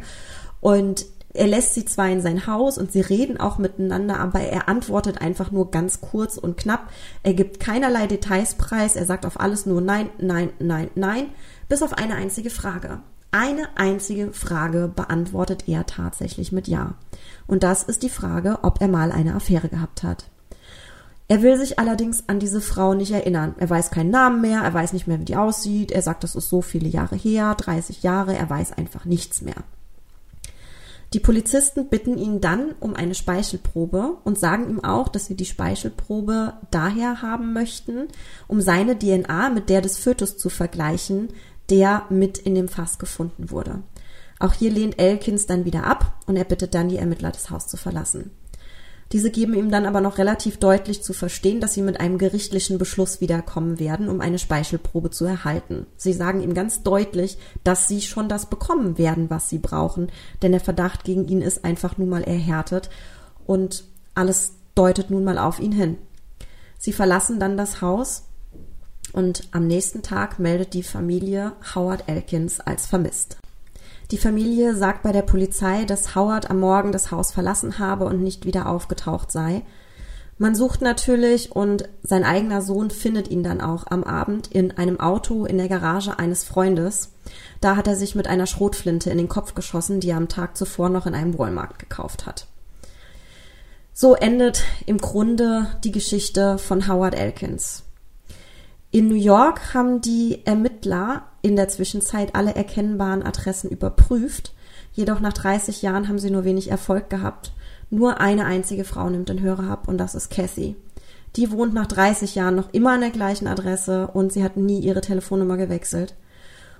und 0.60 1.06
er 1.34 1.46
lässt 1.46 1.74
sie 1.74 1.84
zwar 1.84 2.08
in 2.08 2.22
sein 2.22 2.46
Haus 2.46 2.78
und 2.78 2.90
sie 2.90 3.00
reden 3.00 3.38
auch 3.38 3.58
miteinander, 3.58 4.18
aber 4.18 4.40
er 4.40 4.68
antwortet 4.68 5.20
einfach 5.20 5.50
nur 5.50 5.70
ganz 5.70 6.00
kurz 6.00 6.38
und 6.38 6.56
knapp. 6.56 6.90
Er 7.22 7.34
gibt 7.34 7.60
keinerlei 7.60 8.06
Details 8.06 8.54
preis. 8.54 8.96
Er 8.96 9.04
sagt 9.04 9.26
auf 9.26 9.38
alles 9.38 9.66
nur 9.66 9.80
nein, 9.80 10.10
nein, 10.18 10.50
nein, 10.58 10.90
nein, 10.94 11.26
bis 11.68 11.82
auf 11.82 11.92
eine 11.92 12.14
einzige 12.14 12.50
Frage. 12.50 13.00
Eine 13.30 13.68
einzige 13.76 14.32
Frage 14.32 14.90
beantwortet 14.94 15.68
er 15.68 15.84
tatsächlich 15.84 16.50
mit 16.50 16.66
Ja. 16.66 16.94
Und 17.48 17.64
das 17.64 17.82
ist 17.82 18.04
die 18.04 18.10
Frage, 18.10 18.60
ob 18.62 18.80
er 18.80 18.86
mal 18.88 19.10
eine 19.10 19.34
Affäre 19.34 19.68
gehabt 19.68 20.04
hat. 20.04 20.26
Er 21.26 21.42
will 21.42 21.58
sich 21.58 21.78
allerdings 21.78 22.24
an 22.28 22.38
diese 22.38 22.60
Frau 22.60 22.94
nicht 22.94 23.10
erinnern. 23.10 23.54
Er 23.58 23.68
weiß 23.68 23.90
keinen 23.90 24.10
Namen 24.10 24.40
mehr, 24.40 24.62
er 24.62 24.72
weiß 24.72 24.92
nicht 24.92 25.06
mehr, 25.06 25.18
wie 25.18 25.26
die 25.26 25.36
aussieht. 25.36 25.90
Er 25.90 26.02
sagt, 26.02 26.24
das 26.24 26.36
ist 26.36 26.48
so 26.48 26.62
viele 26.62 26.88
Jahre 26.88 27.16
her, 27.16 27.54
30 27.54 28.02
Jahre, 28.02 28.36
er 28.36 28.48
weiß 28.48 28.72
einfach 28.72 29.04
nichts 29.04 29.42
mehr. 29.42 29.56
Die 31.14 31.20
Polizisten 31.20 31.88
bitten 31.88 32.18
ihn 32.18 32.40
dann 32.40 32.74
um 32.80 32.94
eine 32.94 33.14
Speichelprobe 33.14 34.18
und 34.24 34.38
sagen 34.38 34.68
ihm 34.68 34.84
auch, 34.84 35.08
dass 35.08 35.26
sie 35.26 35.36
die 35.36 35.46
Speichelprobe 35.46 36.54
daher 36.70 37.22
haben 37.22 37.54
möchten, 37.54 38.08
um 38.46 38.60
seine 38.60 38.98
DNA 38.98 39.48
mit 39.50 39.70
der 39.70 39.80
des 39.80 39.96
Fötus 39.96 40.36
zu 40.36 40.50
vergleichen, 40.50 41.28
der 41.70 42.04
mit 42.10 42.38
in 42.38 42.54
dem 42.54 42.68
Fass 42.68 42.98
gefunden 42.98 43.50
wurde. 43.50 43.82
Auch 44.38 44.52
hier 44.52 44.70
lehnt 44.70 44.98
Elkins 44.98 45.46
dann 45.46 45.64
wieder 45.64 45.84
ab 45.84 46.14
und 46.26 46.36
er 46.36 46.44
bittet 46.44 46.74
dann 46.74 46.88
die 46.88 46.98
Ermittler, 46.98 47.30
das 47.30 47.50
Haus 47.50 47.66
zu 47.66 47.76
verlassen. 47.76 48.30
Diese 49.12 49.30
geben 49.30 49.54
ihm 49.54 49.70
dann 49.70 49.86
aber 49.86 50.02
noch 50.02 50.18
relativ 50.18 50.58
deutlich 50.58 51.02
zu 51.02 51.14
verstehen, 51.14 51.60
dass 51.60 51.72
sie 51.72 51.80
mit 51.80 51.98
einem 51.98 52.18
gerichtlichen 52.18 52.76
Beschluss 52.76 53.22
wiederkommen 53.22 53.78
werden, 53.78 54.10
um 54.10 54.20
eine 54.20 54.38
Speichelprobe 54.38 55.10
zu 55.10 55.24
erhalten. 55.24 55.86
Sie 55.96 56.12
sagen 56.12 56.42
ihm 56.42 56.52
ganz 56.52 56.82
deutlich, 56.82 57.38
dass 57.64 57.88
sie 57.88 58.02
schon 58.02 58.28
das 58.28 58.50
bekommen 58.50 58.98
werden, 58.98 59.30
was 59.30 59.48
sie 59.48 59.58
brauchen, 59.58 60.12
denn 60.42 60.52
der 60.52 60.60
Verdacht 60.60 61.04
gegen 61.04 61.26
ihn 61.26 61.40
ist 61.40 61.64
einfach 61.64 61.96
nun 61.96 62.10
mal 62.10 62.22
erhärtet 62.22 62.90
und 63.46 63.84
alles 64.14 64.52
deutet 64.74 65.10
nun 65.10 65.24
mal 65.24 65.38
auf 65.38 65.58
ihn 65.58 65.72
hin. 65.72 65.96
Sie 66.78 66.92
verlassen 66.92 67.40
dann 67.40 67.56
das 67.56 67.80
Haus 67.80 68.24
und 69.14 69.48
am 69.52 69.66
nächsten 69.66 70.02
Tag 70.02 70.38
meldet 70.38 70.74
die 70.74 70.82
Familie 70.82 71.52
Howard 71.74 72.04
Elkins 72.08 72.60
als 72.60 72.86
vermisst. 72.86 73.38
Die 74.10 74.18
Familie 74.18 74.74
sagt 74.74 75.02
bei 75.02 75.12
der 75.12 75.22
Polizei, 75.22 75.84
dass 75.84 76.14
Howard 76.14 76.50
am 76.50 76.60
Morgen 76.60 76.92
das 76.92 77.10
Haus 77.10 77.30
verlassen 77.30 77.78
habe 77.78 78.06
und 78.06 78.22
nicht 78.22 78.46
wieder 78.46 78.66
aufgetaucht 78.66 79.30
sei. 79.30 79.62
Man 80.38 80.54
sucht 80.54 80.80
natürlich 80.80 81.52
und 81.52 81.88
sein 82.02 82.24
eigener 82.24 82.62
Sohn 82.62 82.90
findet 82.90 83.28
ihn 83.28 83.42
dann 83.42 83.60
auch 83.60 83.88
am 83.88 84.04
Abend 84.04 84.46
in 84.46 84.70
einem 84.78 84.98
Auto 84.98 85.44
in 85.44 85.58
der 85.58 85.68
Garage 85.68 86.18
eines 86.18 86.44
Freundes. 86.44 87.10
Da 87.60 87.76
hat 87.76 87.86
er 87.86 87.96
sich 87.96 88.14
mit 88.14 88.28
einer 88.28 88.46
Schrotflinte 88.46 89.10
in 89.10 89.18
den 89.18 89.28
Kopf 89.28 89.54
geschossen, 89.54 90.00
die 90.00 90.10
er 90.10 90.16
am 90.16 90.28
Tag 90.28 90.56
zuvor 90.56 90.88
noch 90.88 91.06
in 91.06 91.14
einem 91.14 91.36
Walmart 91.38 91.78
gekauft 91.78 92.24
hat. 92.24 92.46
So 93.92 94.14
endet 94.14 94.62
im 94.86 94.98
Grunde 94.98 95.66
die 95.82 95.90
Geschichte 95.90 96.56
von 96.56 96.86
Howard 96.86 97.16
Elkins. 97.16 97.82
In 98.90 99.08
New 99.08 99.16
York 99.16 99.74
haben 99.74 100.00
die 100.00 100.46
Ermittler 100.46 101.24
in 101.42 101.56
der 101.56 101.68
Zwischenzeit 101.68 102.34
alle 102.34 102.54
erkennbaren 102.54 103.22
Adressen 103.22 103.68
überprüft. 103.68 104.54
Jedoch 104.94 105.20
nach 105.20 105.34
30 105.34 105.82
Jahren 105.82 106.08
haben 106.08 106.18
sie 106.18 106.30
nur 106.30 106.44
wenig 106.44 106.70
Erfolg 106.70 107.10
gehabt. 107.10 107.52
Nur 107.90 108.18
eine 108.18 108.46
einzige 108.46 108.84
Frau 108.84 109.10
nimmt 109.10 109.28
den 109.28 109.42
Hörer 109.42 109.70
ab 109.70 109.88
und 109.88 109.98
das 109.98 110.14
ist 110.14 110.30
Cathy. 110.30 110.74
Die 111.36 111.50
wohnt 111.50 111.74
nach 111.74 111.86
30 111.86 112.34
Jahren 112.34 112.54
noch 112.54 112.72
immer 112.72 112.92
an 112.92 113.02
der 113.02 113.10
gleichen 113.10 113.46
Adresse 113.46 114.08
und 114.08 114.32
sie 114.32 114.42
hat 114.42 114.56
nie 114.56 114.80
ihre 114.80 115.02
Telefonnummer 115.02 115.58
gewechselt. 115.58 116.14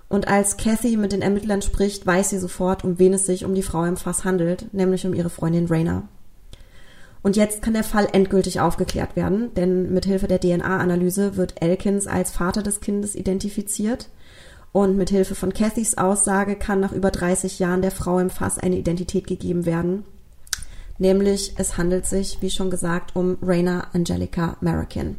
Und 0.09 0.29
als 0.29 0.57
Cathy 0.57 0.97
mit 0.97 1.12
den 1.12 1.21
Ermittlern 1.21 1.61
spricht, 1.61 2.07
weiß 2.07 2.31
sie 2.31 2.38
sofort, 2.38 2.85
um 2.85 2.99
wen 2.99 3.12
es 3.12 3.27
sich 3.27 3.44
um 3.44 3.55
die 3.55 3.62
Frau 3.62 3.85
im 3.85 3.99
Fass 3.99 4.25
handelt, 4.25 4.73
nämlich 4.73 5.07
um 5.07 5.12
ihre 5.12 5.29
Freundin 5.29 5.66
Raina. 5.66 6.09
Und 7.29 7.37
jetzt 7.37 7.61
kann 7.61 7.75
der 7.75 7.85
Fall 7.85 8.09
endgültig 8.14 8.59
aufgeklärt 8.59 9.14
werden, 9.14 9.53
denn 9.53 9.93
mit 9.93 10.07
Hilfe 10.07 10.29
der 10.29 10.41
DNA-Analyse 10.41 11.37
wird 11.37 11.61
Elkins 11.61 12.07
als 12.07 12.31
Vater 12.31 12.62
des 12.62 12.81
Kindes 12.81 13.14
identifiziert 13.14 14.09
und 14.73 14.97
mit 14.97 15.11
Hilfe 15.11 15.35
von 15.35 15.53
Cathys 15.53 15.99
Aussage 15.99 16.57
kann 16.57 16.81
nach 16.81 16.93
über 16.93 17.11
30 17.11 17.59
Jahren 17.59 17.83
der 17.83 17.91
Frau 17.91 18.19
im 18.19 18.31
Fass 18.31 18.59
eine 18.59 18.79
Identität 18.79 19.27
gegeben 19.27 19.67
werden. 19.67 20.05
Nämlich 20.97 21.53
es 21.59 21.77
handelt 21.77 22.07
sich, 22.07 22.38
wie 22.41 22.49
schon 22.49 22.71
gesagt, 22.71 23.14
um 23.14 23.37
Raina 23.43 23.88
Angelica 23.93 24.57
American. 24.62 25.17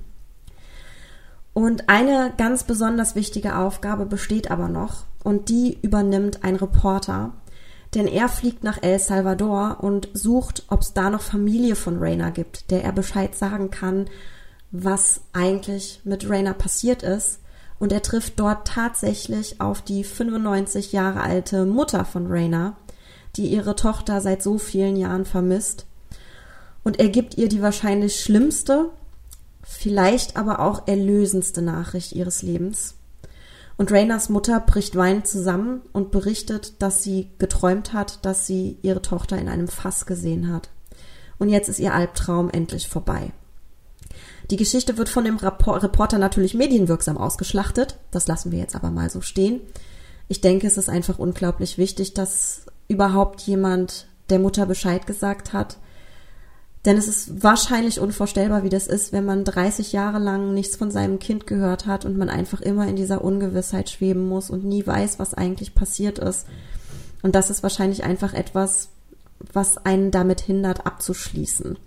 Und 1.53 1.89
eine 1.89 2.33
ganz 2.39 2.63
besonders 2.63 3.13
wichtige 3.13 3.55
Aufgabe 3.55 4.07
besteht 4.07 4.49
aber 4.49 4.67
noch 4.67 5.03
und 5.23 5.49
die 5.49 5.77
übernimmt 5.83 6.43
ein 6.43 6.55
Reporter, 6.55 7.33
denn 7.95 8.07
er 8.07 8.29
fliegt 8.29 8.63
nach 8.63 8.81
El 8.83 8.99
Salvador 8.99 9.77
und 9.81 10.09
sucht, 10.13 10.63
ob 10.67 10.81
es 10.81 10.93
da 10.93 11.09
noch 11.09 11.21
Familie 11.21 11.75
von 11.75 11.97
Raina 11.99 12.29
gibt, 12.29 12.69
der 12.71 12.83
er 12.83 12.91
Bescheid 12.91 13.35
sagen 13.35 13.71
kann, 13.71 14.09
was 14.71 15.21
eigentlich 15.33 16.01
mit 16.03 16.29
Raina 16.29 16.53
passiert 16.53 17.01
ist 17.01 17.39
und 17.79 17.91
er 17.91 18.01
trifft 18.01 18.39
dort 18.39 18.67
tatsächlich 18.67 19.59
auf 19.61 19.81
die 19.81 20.03
95 20.03 20.91
Jahre 20.91 21.21
alte 21.21 21.65
Mutter 21.65 22.05
von 22.05 22.27
Raina, 22.27 22.75
die 23.35 23.47
ihre 23.47 23.75
Tochter 23.75 24.21
seit 24.21 24.43
so 24.43 24.57
vielen 24.57 24.95
Jahren 24.97 25.25
vermisst. 25.25 25.85
Und 26.83 26.99
er 26.99 27.09
gibt 27.09 27.37
ihr 27.37 27.47
die 27.47 27.61
wahrscheinlich 27.61 28.21
schlimmste, 28.21 28.89
vielleicht 29.63 30.35
aber 30.35 30.59
auch 30.59 30.87
erlösendste 30.87 31.61
Nachricht 31.61 32.11
ihres 32.11 32.41
Lebens. 32.41 32.95
Und 33.79 33.93
Rainas 33.93 34.27
Mutter 34.27 34.59
bricht 34.59 34.97
weinend 34.97 35.25
zusammen 35.25 35.83
und 35.93 36.11
berichtet, 36.11 36.81
dass 36.81 37.01
sie 37.01 37.29
geträumt 37.37 37.93
hat, 37.93 38.25
dass 38.25 38.45
sie 38.45 38.77
ihre 38.81 39.01
Tochter 39.01 39.37
in 39.37 39.47
einem 39.47 39.69
Fass 39.69 40.05
gesehen 40.05 40.51
hat. 40.51 40.69
Und 41.37 41.47
jetzt 41.47 41.69
ist 41.69 41.79
ihr 41.79 41.93
Albtraum 41.93 42.49
endlich 42.49 42.89
vorbei. 42.89 43.31
Die 44.51 44.57
Geschichte 44.57 44.97
wird 44.97 45.07
von 45.07 45.23
dem 45.23 45.37
Reporter 45.37 46.17
natürlich 46.17 46.55
medienwirksam 46.55 47.17
ausgeschlachtet. 47.17 47.95
Das 48.11 48.27
lassen 48.27 48.51
wir 48.51 48.59
jetzt 48.59 48.75
aber 48.75 48.91
mal 48.91 49.09
so 49.09 49.21
stehen. 49.21 49.61
Ich 50.27 50.41
denke, 50.41 50.67
es 50.67 50.75
ist 50.75 50.89
einfach 50.89 51.17
unglaublich 51.17 51.77
wichtig, 51.77 52.13
dass 52.13 52.63
überhaupt 52.89 53.39
jemand 53.43 54.07
der 54.29 54.39
Mutter 54.39 54.65
Bescheid 54.65 55.07
gesagt 55.07 55.53
hat. 55.53 55.77
Denn 56.85 56.97
es 56.97 57.07
ist 57.07 57.43
wahrscheinlich 57.43 57.99
unvorstellbar, 57.99 58.63
wie 58.63 58.69
das 58.69 58.87
ist, 58.87 59.11
wenn 59.11 59.25
man 59.25 59.43
30 59.43 59.91
Jahre 59.91 60.19
lang 60.19 60.53
nichts 60.53 60.77
von 60.77 60.91
seinem 60.91 61.19
Kind 61.19 61.45
gehört 61.45 61.85
hat 61.85 62.05
und 62.05 62.17
man 62.17 62.29
einfach 62.29 62.61
immer 62.61 62.87
in 62.87 62.95
dieser 62.95 63.21
Ungewissheit 63.21 63.89
schweben 63.89 64.27
muss 64.29 64.49
und 64.49 64.63
nie 64.63 64.85
weiß, 64.85 65.19
was 65.19 65.33
eigentlich 65.33 65.75
passiert 65.75 66.19
ist. 66.19 66.47
Und 67.21 67.35
das 67.35 67.49
ist 67.49 67.63
wahrscheinlich 67.63 68.05
einfach 68.05 68.33
etwas, 68.33 68.89
was 69.51 69.77
einen 69.77 70.11
damit 70.11 70.39
hindert, 70.39 70.85
abzuschließen. 70.85 71.77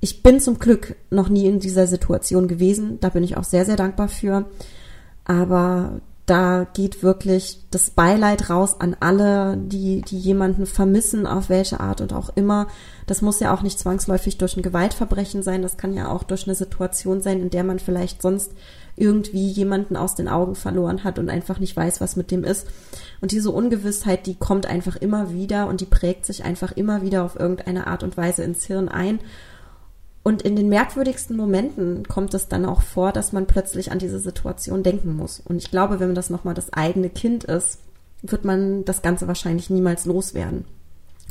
Ich 0.00 0.22
bin 0.22 0.40
zum 0.40 0.58
Glück 0.58 0.96
noch 1.10 1.28
nie 1.28 1.46
in 1.46 1.60
dieser 1.60 1.86
Situation 1.86 2.48
gewesen. 2.48 3.00
Da 3.00 3.10
bin 3.10 3.24
ich 3.24 3.36
auch 3.36 3.44
sehr, 3.44 3.66
sehr 3.66 3.76
dankbar 3.76 4.08
für. 4.08 4.46
Aber 5.24 6.00
da 6.28 6.66
geht 6.74 7.02
wirklich 7.02 7.60
das 7.70 7.88
Beileid 7.88 8.50
raus 8.50 8.76
an 8.80 8.94
alle, 9.00 9.56
die, 9.56 10.02
die 10.02 10.18
jemanden 10.18 10.66
vermissen, 10.66 11.26
auf 11.26 11.48
welche 11.48 11.80
Art 11.80 12.02
und 12.02 12.12
auch 12.12 12.28
immer. 12.34 12.66
Das 13.06 13.22
muss 13.22 13.40
ja 13.40 13.54
auch 13.54 13.62
nicht 13.62 13.78
zwangsläufig 13.78 14.36
durch 14.36 14.56
ein 14.56 14.62
Gewaltverbrechen 14.62 15.42
sein. 15.42 15.62
Das 15.62 15.78
kann 15.78 15.94
ja 15.94 16.08
auch 16.08 16.24
durch 16.24 16.46
eine 16.46 16.54
Situation 16.54 17.22
sein, 17.22 17.40
in 17.40 17.48
der 17.48 17.64
man 17.64 17.78
vielleicht 17.78 18.20
sonst 18.20 18.52
irgendwie 18.94 19.48
jemanden 19.48 19.96
aus 19.96 20.16
den 20.16 20.28
Augen 20.28 20.54
verloren 20.54 21.02
hat 21.02 21.18
und 21.18 21.30
einfach 21.30 21.60
nicht 21.60 21.74
weiß, 21.74 22.02
was 22.02 22.16
mit 22.16 22.30
dem 22.30 22.44
ist. 22.44 22.66
Und 23.22 23.32
diese 23.32 23.50
Ungewissheit, 23.50 24.26
die 24.26 24.34
kommt 24.34 24.66
einfach 24.66 24.96
immer 24.96 25.32
wieder 25.32 25.66
und 25.66 25.80
die 25.80 25.86
prägt 25.86 26.26
sich 26.26 26.44
einfach 26.44 26.72
immer 26.72 27.00
wieder 27.00 27.24
auf 27.24 27.40
irgendeine 27.40 27.86
Art 27.86 28.02
und 28.02 28.18
Weise 28.18 28.42
ins 28.42 28.66
Hirn 28.66 28.90
ein. 28.90 29.20
Und 30.22 30.42
in 30.42 30.56
den 30.56 30.68
merkwürdigsten 30.68 31.36
Momenten 31.36 32.06
kommt 32.06 32.34
es 32.34 32.48
dann 32.48 32.66
auch 32.66 32.82
vor, 32.82 33.12
dass 33.12 33.32
man 33.32 33.46
plötzlich 33.46 33.92
an 33.92 33.98
diese 33.98 34.18
Situation 34.18 34.82
denken 34.82 35.16
muss. 35.16 35.40
Und 35.40 35.56
ich 35.56 35.70
glaube, 35.70 36.00
wenn 36.00 36.14
das 36.14 36.28
nochmal 36.28 36.54
das 36.54 36.72
eigene 36.72 37.08
Kind 37.08 37.44
ist, 37.44 37.78
wird 38.22 38.44
man 38.44 38.84
das 38.84 39.02
Ganze 39.02 39.28
wahrscheinlich 39.28 39.70
niemals 39.70 40.04
loswerden. 40.04 40.64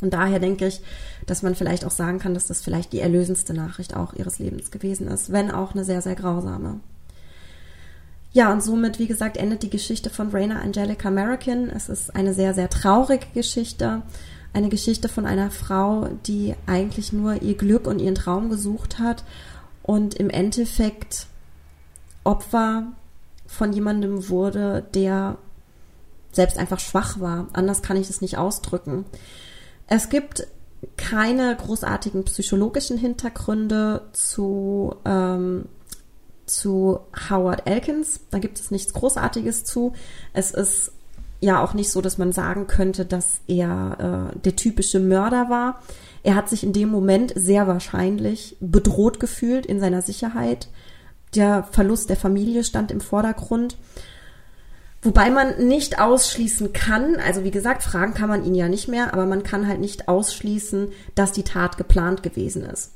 Und 0.00 0.14
daher 0.14 0.38
denke 0.38 0.66
ich, 0.66 0.80
dass 1.26 1.42
man 1.42 1.54
vielleicht 1.54 1.84
auch 1.84 1.90
sagen 1.90 2.18
kann, 2.18 2.34
dass 2.34 2.46
das 2.46 2.60
vielleicht 2.60 2.92
die 2.92 3.00
erlösendste 3.00 3.52
Nachricht 3.52 3.96
auch 3.96 4.14
ihres 4.14 4.38
Lebens 4.38 4.70
gewesen 4.70 5.08
ist, 5.08 5.32
wenn 5.32 5.50
auch 5.50 5.74
eine 5.74 5.84
sehr, 5.84 6.02
sehr 6.02 6.14
grausame. 6.14 6.80
Ja, 8.32 8.52
und 8.52 8.62
somit, 8.62 8.98
wie 8.98 9.06
gesagt, 9.06 9.36
endet 9.36 9.62
die 9.62 9.70
Geschichte 9.70 10.10
von 10.10 10.28
Raina 10.30 10.60
Angelica 10.60 11.08
American. 11.08 11.68
Es 11.68 11.88
ist 11.88 12.14
eine 12.14 12.34
sehr, 12.34 12.54
sehr 12.54 12.68
traurige 12.68 13.26
Geschichte 13.34 14.02
eine 14.52 14.68
Geschichte 14.68 15.08
von 15.08 15.26
einer 15.26 15.50
Frau, 15.50 16.08
die 16.26 16.54
eigentlich 16.66 17.12
nur 17.12 17.42
ihr 17.42 17.56
Glück 17.56 17.86
und 17.86 18.00
ihren 18.00 18.14
Traum 18.14 18.50
gesucht 18.50 18.98
hat 18.98 19.24
und 19.82 20.14
im 20.14 20.30
Endeffekt 20.30 21.26
Opfer 22.24 22.92
von 23.46 23.72
jemandem 23.72 24.28
wurde, 24.28 24.86
der 24.94 25.38
selbst 26.32 26.58
einfach 26.58 26.80
schwach 26.80 27.20
war. 27.20 27.48
Anders 27.52 27.82
kann 27.82 27.96
ich 27.96 28.10
es 28.10 28.20
nicht 28.20 28.36
ausdrücken. 28.36 29.06
Es 29.86 30.10
gibt 30.10 30.46
keine 30.96 31.56
großartigen 31.56 32.24
psychologischen 32.24 32.98
Hintergründe 32.98 34.08
zu, 34.12 34.94
ähm, 35.04 35.66
zu 36.46 37.00
Howard 37.30 37.66
Elkins. 37.66 38.20
Da 38.30 38.38
gibt 38.38 38.60
es 38.60 38.70
nichts 38.70 38.92
Großartiges 38.92 39.64
zu. 39.64 39.94
Es 40.32 40.50
ist 40.50 40.92
ja 41.40 41.62
auch 41.62 41.74
nicht 41.74 41.90
so, 41.90 42.00
dass 42.00 42.18
man 42.18 42.32
sagen 42.32 42.66
könnte, 42.66 43.04
dass 43.04 43.40
er 43.46 44.32
äh, 44.34 44.38
der 44.38 44.56
typische 44.56 45.00
Mörder 45.00 45.48
war. 45.48 45.82
Er 46.22 46.34
hat 46.34 46.48
sich 46.48 46.64
in 46.64 46.72
dem 46.72 46.88
Moment 46.88 47.32
sehr 47.36 47.66
wahrscheinlich 47.66 48.56
bedroht 48.60 49.20
gefühlt 49.20 49.66
in 49.66 49.80
seiner 49.80 50.02
Sicherheit. 50.02 50.68
Der 51.34 51.62
Verlust 51.62 52.10
der 52.10 52.16
Familie 52.16 52.64
stand 52.64 52.90
im 52.90 53.00
Vordergrund. 53.00 53.76
Wobei 55.00 55.30
man 55.30 55.68
nicht 55.68 56.00
ausschließen 56.00 56.72
kann, 56.72 57.16
also 57.16 57.44
wie 57.44 57.52
gesagt, 57.52 57.84
fragen 57.84 58.14
kann 58.14 58.28
man 58.28 58.44
ihn 58.44 58.56
ja 58.56 58.68
nicht 58.68 58.88
mehr, 58.88 59.12
aber 59.14 59.26
man 59.26 59.44
kann 59.44 59.68
halt 59.68 59.78
nicht 59.78 60.08
ausschließen, 60.08 60.88
dass 61.14 61.30
die 61.30 61.44
Tat 61.44 61.76
geplant 61.76 62.24
gewesen 62.24 62.64
ist. 62.64 62.92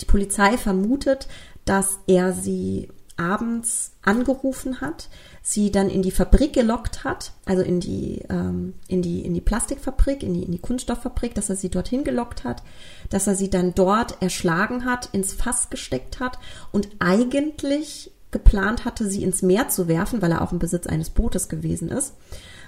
Die 0.00 0.06
Polizei 0.06 0.56
vermutet, 0.56 1.26
dass 1.64 1.98
er 2.06 2.32
sie 2.32 2.88
abends 3.16 3.92
angerufen 4.02 4.80
hat, 4.80 5.08
sie 5.42 5.72
dann 5.72 5.90
in 5.90 6.02
die 6.02 6.12
Fabrik 6.12 6.52
gelockt 6.52 7.02
hat, 7.02 7.32
also 7.44 7.62
in 7.62 7.80
die, 7.80 8.22
ähm, 8.30 8.74
in 8.86 9.02
die, 9.02 9.24
in 9.24 9.34
die 9.34 9.40
Plastikfabrik, 9.40 10.22
in 10.22 10.34
die, 10.34 10.44
in 10.44 10.52
die 10.52 10.60
Kunststofffabrik, 10.60 11.34
dass 11.34 11.50
er 11.50 11.56
sie 11.56 11.68
dorthin 11.68 12.04
gelockt 12.04 12.44
hat, 12.44 12.62
dass 13.10 13.26
er 13.26 13.34
sie 13.34 13.50
dann 13.50 13.74
dort 13.74 14.22
erschlagen 14.22 14.84
hat, 14.84 15.08
ins 15.12 15.32
Fass 15.32 15.68
gesteckt 15.68 16.20
hat 16.20 16.38
und 16.70 16.88
eigentlich 17.00 18.12
geplant 18.30 18.84
hatte, 18.84 19.06
sie 19.08 19.24
ins 19.24 19.42
Meer 19.42 19.68
zu 19.68 19.88
werfen, 19.88 20.22
weil 20.22 20.30
er 20.30 20.42
auch 20.42 20.52
im 20.52 20.60
Besitz 20.60 20.86
eines 20.86 21.10
Bootes 21.10 21.48
gewesen 21.48 21.88
ist 21.88 22.14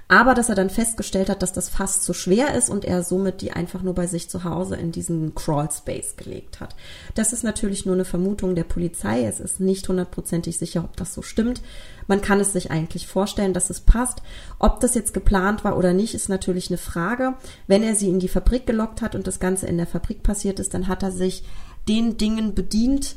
aber 0.08 0.34
dass 0.34 0.48
er 0.48 0.54
dann 0.54 0.70
festgestellt 0.70 1.30
hat, 1.30 1.42
dass 1.42 1.52
das 1.52 1.68
fast 1.68 2.04
zu 2.04 2.12
schwer 2.12 2.54
ist 2.54 2.68
und 2.68 2.84
er 2.84 3.02
somit 3.02 3.40
die 3.40 3.52
einfach 3.52 3.82
nur 3.82 3.94
bei 3.94 4.06
sich 4.06 4.28
zu 4.28 4.44
Hause 4.44 4.76
in 4.76 4.92
diesen 4.92 5.34
Crawl 5.34 5.70
Space 5.70 6.16
gelegt 6.16 6.60
hat. 6.60 6.76
Das 7.14 7.32
ist 7.32 7.42
natürlich 7.42 7.86
nur 7.86 7.94
eine 7.94 8.04
Vermutung 8.04 8.54
der 8.54 8.64
Polizei. 8.64 9.24
Es 9.24 9.40
ist 9.40 9.60
nicht 9.60 9.88
hundertprozentig 9.88 10.58
sicher, 10.58 10.84
ob 10.84 10.96
das 10.96 11.14
so 11.14 11.22
stimmt. 11.22 11.62
Man 12.06 12.20
kann 12.20 12.40
es 12.40 12.52
sich 12.52 12.70
eigentlich 12.70 13.06
vorstellen, 13.06 13.52
dass 13.52 13.70
es 13.70 13.80
passt. 13.80 14.22
Ob 14.58 14.80
das 14.80 14.94
jetzt 14.94 15.14
geplant 15.14 15.64
war 15.64 15.76
oder 15.76 15.92
nicht, 15.92 16.14
ist 16.14 16.28
natürlich 16.28 16.70
eine 16.70 16.78
Frage. 16.78 17.34
Wenn 17.66 17.82
er 17.82 17.94
sie 17.94 18.08
in 18.08 18.18
die 18.18 18.28
Fabrik 18.28 18.66
gelockt 18.66 19.02
hat 19.02 19.14
und 19.14 19.26
das 19.26 19.40
Ganze 19.40 19.66
in 19.66 19.76
der 19.76 19.86
Fabrik 19.86 20.22
passiert 20.22 20.60
ist, 20.60 20.74
dann 20.74 20.88
hat 20.88 21.02
er 21.02 21.12
sich 21.12 21.44
den 21.88 22.16
Dingen 22.16 22.54
bedient, 22.54 23.16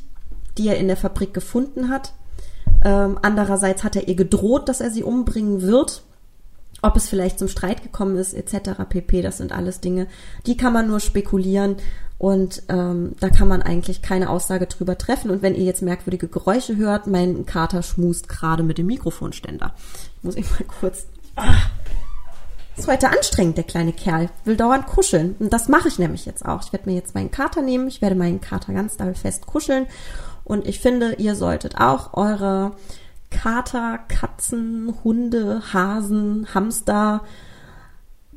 die 0.58 0.68
er 0.68 0.78
in 0.78 0.88
der 0.88 0.98
Fabrik 0.98 1.34
gefunden 1.34 1.90
hat. 1.90 2.14
Ähm, 2.84 3.18
andererseits 3.22 3.84
hat 3.84 3.96
er 3.96 4.08
ihr 4.08 4.16
gedroht, 4.16 4.70
dass 4.70 4.82
er 4.82 4.92
sie 4.92 5.04
umbringen 5.04 5.62
wird 5.62 6.04
ob 6.82 6.96
es 6.96 7.10
vielleicht 7.10 7.40
zum 7.40 7.48
Streit 7.48 7.82
gekommen 7.82 8.18
ist, 8.18 8.34
etc. 8.34 8.84
pp. 8.88 9.22
Das 9.22 9.38
sind 9.38 9.52
alles 9.52 9.80
Dinge, 9.82 10.08
die 10.46 10.58
kann 10.58 10.74
man 10.74 10.88
nur 10.88 11.00
spekulieren 11.00 11.78
und 12.18 12.64
ähm, 12.70 13.16
da 13.20 13.30
kann 13.30 13.48
man 13.48 13.62
eigentlich 13.62 14.02
keine 14.02 14.30
Aussage 14.30 14.66
drüber 14.66 14.98
treffen. 14.98 15.30
Und 15.30 15.42
wenn 15.42 15.56
ihr 15.56 15.66
jetzt 15.66 15.82
merkwürdige 15.82 16.28
Geräusche 16.28 16.76
hört, 16.76 17.06
mein 17.08 17.46
Kater 17.46 17.84
schmust 17.84 18.28
gerade 18.28 18.64
mit 18.64 18.80
dem 18.80 18.88
Mikrofonständer. 18.88 19.74
Muss 20.24 20.36
ich 20.36 20.50
mal 20.50 20.66
kurz. 20.80 21.06
Ah, 21.36 21.54
ist 22.76 22.88
heute 22.88 23.10
anstrengend, 23.10 23.58
der 23.58 23.64
kleine 23.64 23.94
Kerl. 23.94 24.30
Will 24.46 24.58
dauernd 24.58 24.88
kuscheln. 24.88 25.36
Und 25.40 25.54
das 25.54 25.68
mache 25.68 25.88
ich 25.88 26.00
nämlich 26.00 26.26
jetzt 26.26 26.46
auch. 26.46 26.64
Ich 26.64 26.74
werde 26.74 26.90
mir 26.90 26.96
jetzt 26.96 27.14
meinen 27.14 27.32
Kater 27.32 27.62
nehmen. 27.62 27.88
Ich 27.88 28.02
werde 28.02 28.16
meinen 28.16 28.42
Kater 28.42 28.74
ganz 28.74 28.98
doll 28.98 29.14
fest 29.14 29.46
kuscheln. 29.46 29.88
Und 30.44 30.68
ich 30.68 30.80
finde, 30.80 31.14
ihr 31.16 31.36
solltet 31.36 31.80
auch 31.80 32.14
eure 32.14 32.72
Kater, 33.30 34.00
Katzen, 34.08 34.94
Hunde, 35.04 35.62
Hasen, 35.74 36.48
Hamster, 36.54 37.22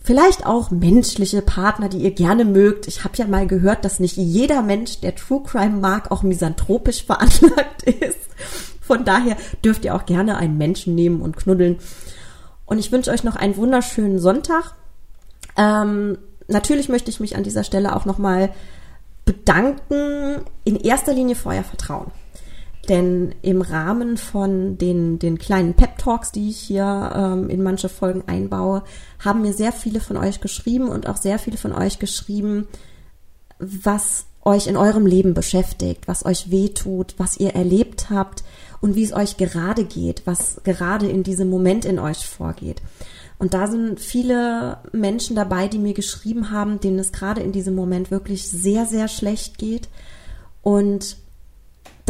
vielleicht 0.02 0.46
auch 0.46 0.70
menschliche 0.70 1.42
Partner, 1.42 1.88
die 1.88 1.98
ihr 1.98 2.12
gerne 2.12 2.44
mögt. 2.44 2.88
Ich 2.88 3.04
habe 3.04 3.16
ja 3.16 3.26
mal 3.26 3.46
gehört, 3.46 3.84
dass 3.84 4.00
nicht 4.00 4.16
jeder 4.16 4.62
Mensch, 4.62 5.00
der 5.00 5.14
True 5.14 5.42
Crime 5.44 5.78
mag, 5.78 6.10
auch 6.10 6.22
misanthropisch 6.22 7.04
veranlagt 7.06 7.82
ist. 7.84 8.18
Von 8.80 9.04
daher 9.04 9.36
dürft 9.64 9.84
ihr 9.84 9.94
auch 9.94 10.06
gerne 10.06 10.36
einen 10.36 10.58
Menschen 10.58 10.94
nehmen 10.94 11.20
und 11.20 11.36
knuddeln. 11.36 11.78
Und 12.66 12.78
ich 12.78 12.90
wünsche 12.92 13.10
euch 13.10 13.24
noch 13.24 13.36
einen 13.36 13.56
wunderschönen 13.56 14.18
Sonntag. 14.18 14.74
Ähm, 15.56 16.18
natürlich 16.48 16.88
möchte 16.88 17.10
ich 17.10 17.20
mich 17.20 17.36
an 17.36 17.44
dieser 17.44 17.64
Stelle 17.64 17.94
auch 17.94 18.04
nochmal 18.04 18.50
bedanken, 19.24 20.44
in 20.64 20.76
erster 20.76 21.12
Linie 21.12 21.36
für 21.36 21.50
euer 21.50 21.62
Vertrauen. 21.62 22.10
Denn 22.88 23.34
im 23.42 23.62
Rahmen 23.62 24.16
von 24.16 24.78
den, 24.78 25.18
den 25.18 25.38
kleinen 25.38 25.74
Pep-Talks, 25.74 26.32
die 26.32 26.48
ich 26.48 26.58
hier 26.58 27.12
ähm, 27.14 27.50
in 27.50 27.62
manche 27.62 27.88
Folgen 27.88 28.24
einbaue, 28.26 28.82
haben 29.18 29.42
mir 29.42 29.52
sehr 29.52 29.72
viele 29.72 30.00
von 30.00 30.16
euch 30.16 30.40
geschrieben 30.40 30.88
und 30.88 31.08
auch 31.08 31.16
sehr 31.16 31.38
viele 31.38 31.58
von 31.58 31.72
euch 31.72 31.98
geschrieben, 31.98 32.66
was 33.58 34.24
euch 34.42 34.66
in 34.66 34.76
eurem 34.76 35.06
Leben 35.06 35.34
beschäftigt, 35.34 36.08
was 36.08 36.24
euch 36.24 36.50
wehtut, 36.50 37.14
was 37.18 37.36
ihr 37.38 37.54
erlebt 37.54 38.08
habt 38.08 38.42
und 38.80 38.94
wie 38.94 39.04
es 39.04 39.12
euch 39.12 39.36
gerade 39.36 39.84
geht, 39.84 40.22
was 40.24 40.60
gerade 40.64 41.06
in 41.06 41.22
diesem 41.22 41.50
Moment 41.50 41.84
in 41.84 41.98
euch 41.98 42.26
vorgeht. 42.26 42.80
Und 43.38 43.54
da 43.54 43.66
sind 43.66 44.00
viele 44.00 44.78
Menschen 44.92 45.36
dabei, 45.36 45.68
die 45.68 45.78
mir 45.78 45.94
geschrieben 45.94 46.50
haben, 46.50 46.80
denen 46.80 46.98
es 46.98 47.12
gerade 47.12 47.42
in 47.42 47.52
diesem 47.52 47.74
Moment 47.74 48.10
wirklich 48.10 48.48
sehr, 48.48 48.86
sehr 48.86 49.08
schlecht 49.08 49.58
geht 49.58 49.88
und 50.62 51.16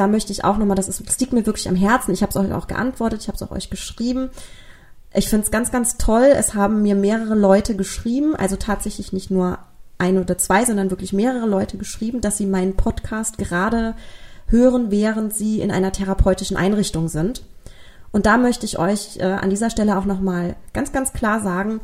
da 0.00 0.06
möchte 0.06 0.32
ich 0.32 0.44
auch 0.44 0.56
nochmal, 0.56 0.76
das, 0.76 0.88
ist, 0.88 1.06
das 1.06 1.20
liegt 1.20 1.34
mir 1.34 1.44
wirklich 1.44 1.68
am 1.68 1.76
Herzen. 1.76 2.14
Ich 2.14 2.22
habe 2.22 2.30
es 2.30 2.36
euch 2.36 2.52
auch 2.54 2.66
geantwortet, 2.66 3.20
ich 3.20 3.28
habe 3.28 3.36
es 3.36 3.42
auch 3.42 3.50
euch 3.50 3.68
geschrieben. 3.68 4.30
Ich 5.12 5.28
finde 5.28 5.44
es 5.44 5.50
ganz, 5.50 5.70
ganz 5.70 5.98
toll. 5.98 6.32
Es 6.34 6.54
haben 6.54 6.80
mir 6.80 6.94
mehrere 6.94 7.34
Leute 7.34 7.76
geschrieben, 7.76 8.34
also 8.34 8.56
tatsächlich 8.56 9.12
nicht 9.12 9.30
nur 9.30 9.58
ein 9.98 10.16
oder 10.16 10.38
zwei, 10.38 10.64
sondern 10.64 10.90
wirklich 10.90 11.12
mehrere 11.12 11.46
Leute 11.46 11.76
geschrieben, 11.76 12.22
dass 12.22 12.38
sie 12.38 12.46
meinen 12.46 12.76
Podcast 12.76 13.36
gerade 13.36 13.94
hören, 14.46 14.90
während 14.90 15.34
sie 15.34 15.60
in 15.60 15.70
einer 15.70 15.92
therapeutischen 15.92 16.56
Einrichtung 16.56 17.08
sind. 17.08 17.42
Und 18.10 18.24
da 18.24 18.38
möchte 18.38 18.64
ich 18.64 18.78
euch 18.78 19.18
äh, 19.18 19.24
an 19.24 19.50
dieser 19.50 19.68
Stelle 19.68 19.98
auch 19.98 20.06
nochmal 20.06 20.56
ganz, 20.72 20.92
ganz 20.92 21.12
klar 21.12 21.42
sagen, 21.42 21.82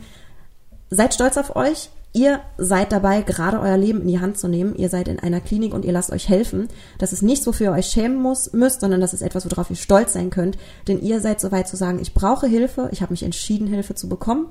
seid 0.88 1.12
stolz 1.12 1.37
auf 1.37 1.55
euch. 1.55 1.90
Ihr 2.16 2.40
seid 2.57 2.92
dabei, 2.92 3.20
gerade 3.20 3.61
euer 3.61 3.76
Leben 3.76 4.00
in 4.00 4.09
die 4.09 4.20
Hand 4.20 4.38
zu 4.38 4.48
nehmen. 4.48 4.74
Ihr 4.74 4.88
seid 4.88 5.07
in 5.07 5.20
einer 5.20 5.42
Klinik 5.42 5.74
und 5.74 5.85
ihr 5.85 5.92
lasst 5.92 6.11
euch 6.11 6.31
helfen. 6.31 6.68
Das 6.96 7.12
ist 7.12 7.20
nichts, 7.20 7.46
wofür 7.46 7.66
ihr 7.66 7.72
euch 7.72 7.88
schämen 7.88 8.16
muss, 8.16 8.55
müsst, 8.55 8.81
sondern 8.81 9.02
das 9.02 9.12
ist 9.12 9.20
etwas, 9.20 9.44
worauf 9.44 9.68
ihr 9.68 9.76
stolz 9.76 10.14
sein 10.14 10.31
könnt. 10.31 10.57
Denn 10.88 10.98
ihr 11.02 11.20
seid 11.20 11.42
so 11.42 11.52
weit 11.52 11.68
zu 11.68 11.76
sagen, 11.76 11.98
ich 12.00 12.14
brauche 12.14 12.46
Hilfe. 12.46 12.88
Ich 12.90 13.02
habe 13.02 13.12
mich 13.12 13.22
entschieden, 13.22 13.66
Hilfe 13.66 13.94
zu 13.94 14.09
bekommen. 14.09 14.46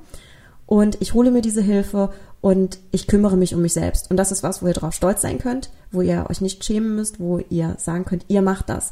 Und 0.67 1.01
ich 1.01 1.15
hole 1.15 1.31
mir 1.31 1.41
diese 1.41 1.63
Hilfe 1.63 2.11
und 2.39 2.77
ich 2.91 3.07
kümmere 3.07 3.35
mich 3.35 3.55
um 3.55 3.63
mich 3.63 3.73
selbst. 3.73 4.11
Und 4.11 4.17
das 4.17 4.31
ist 4.31 4.43
was, 4.43 4.61
wo 4.61 4.67
ihr 4.67 4.73
drauf 4.73 4.93
stolz 4.93 5.23
sein 5.23 5.39
könnt, 5.39 5.71
wo 5.91 6.01
ihr 6.01 6.27
euch 6.29 6.41
nicht 6.41 6.63
schämen 6.63 6.95
müsst, 6.95 7.19
wo 7.19 7.39
ihr 7.49 7.77
sagen 7.79 8.05
könnt, 8.05 8.25
ihr 8.27 8.43
macht 8.43 8.69
das. 8.69 8.91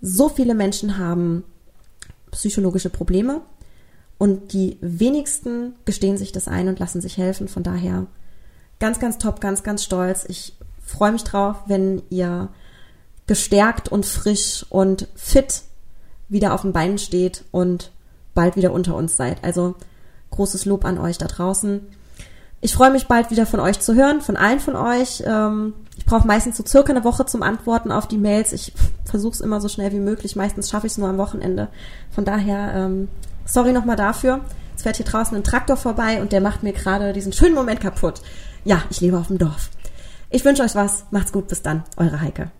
So 0.00 0.28
viele 0.28 0.56
Menschen 0.56 0.98
haben 0.98 1.44
psychologische 2.32 2.90
Probleme, 2.90 3.42
und 4.18 4.52
die 4.52 4.76
wenigsten 4.80 5.74
gestehen 5.84 6.18
sich 6.18 6.32
das 6.32 6.48
ein 6.48 6.68
und 6.68 6.80
lassen 6.80 7.00
sich 7.00 7.16
helfen. 7.16 7.48
Von 7.48 7.62
daher 7.62 8.06
ganz, 8.80 8.98
ganz 8.98 9.18
top, 9.18 9.40
ganz, 9.40 9.62
ganz 9.62 9.84
stolz. 9.84 10.24
Ich 10.28 10.54
freue 10.84 11.12
mich 11.12 11.24
drauf, 11.24 11.56
wenn 11.66 12.02
ihr 12.10 12.48
gestärkt 13.26 13.90
und 13.90 14.06
frisch 14.06 14.66
und 14.70 15.06
fit 15.14 15.62
wieder 16.28 16.52
auf 16.52 16.62
den 16.62 16.72
Beinen 16.72 16.98
steht 16.98 17.44
und 17.52 17.92
bald 18.34 18.56
wieder 18.56 18.72
unter 18.72 18.96
uns 18.96 19.16
seid. 19.16 19.44
Also 19.44 19.76
großes 20.30 20.64
Lob 20.64 20.84
an 20.84 20.98
euch 20.98 21.18
da 21.18 21.26
draußen. 21.26 21.80
Ich 22.60 22.74
freue 22.74 22.90
mich 22.90 23.06
bald 23.06 23.30
wieder 23.30 23.46
von 23.46 23.60
euch 23.60 23.78
zu 23.78 23.94
hören, 23.94 24.20
von 24.20 24.36
allen 24.36 24.58
von 24.58 24.74
euch. 24.74 25.22
Ähm, 25.24 25.74
ich 25.96 26.06
brauche 26.06 26.26
meistens 26.26 26.56
so 26.56 26.64
circa 26.66 26.90
eine 26.90 27.04
Woche 27.04 27.24
zum 27.24 27.42
Antworten 27.42 27.92
auf 27.92 28.08
die 28.08 28.18
Mails. 28.18 28.52
Ich 28.52 28.72
versuche 29.04 29.34
es 29.34 29.40
immer 29.40 29.60
so 29.60 29.68
schnell 29.68 29.92
wie 29.92 30.00
möglich. 30.00 30.34
Meistens 30.34 30.68
schaffe 30.68 30.86
ich 30.86 30.92
es 30.92 30.98
nur 30.98 31.08
am 31.08 31.18
Wochenende. 31.18 31.68
Von 32.10 32.24
daher 32.24 32.72
ähm, 32.74 33.08
Sorry 33.48 33.72
nochmal 33.72 33.96
dafür. 33.96 34.40
Es 34.76 34.82
fährt 34.82 34.96
hier 34.96 35.06
draußen 35.06 35.36
ein 35.36 35.42
Traktor 35.42 35.76
vorbei 35.76 36.20
und 36.20 36.32
der 36.32 36.42
macht 36.42 36.62
mir 36.62 36.72
gerade 36.72 37.12
diesen 37.12 37.32
schönen 37.32 37.54
Moment 37.54 37.80
kaputt. 37.80 38.20
Ja, 38.64 38.82
ich 38.90 39.00
lebe 39.00 39.18
auf 39.18 39.28
dem 39.28 39.38
Dorf. 39.38 39.70
Ich 40.30 40.44
wünsche 40.44 40.62
euch 40.62 40.74
was. 40.74 41.06
Macht's 41.10 41.32
gut. 41.32 41.48
Bis 41.48 41.62
dann. 41.62 41.82
Eure 41.96 42.20
Heike. 42.20 42.50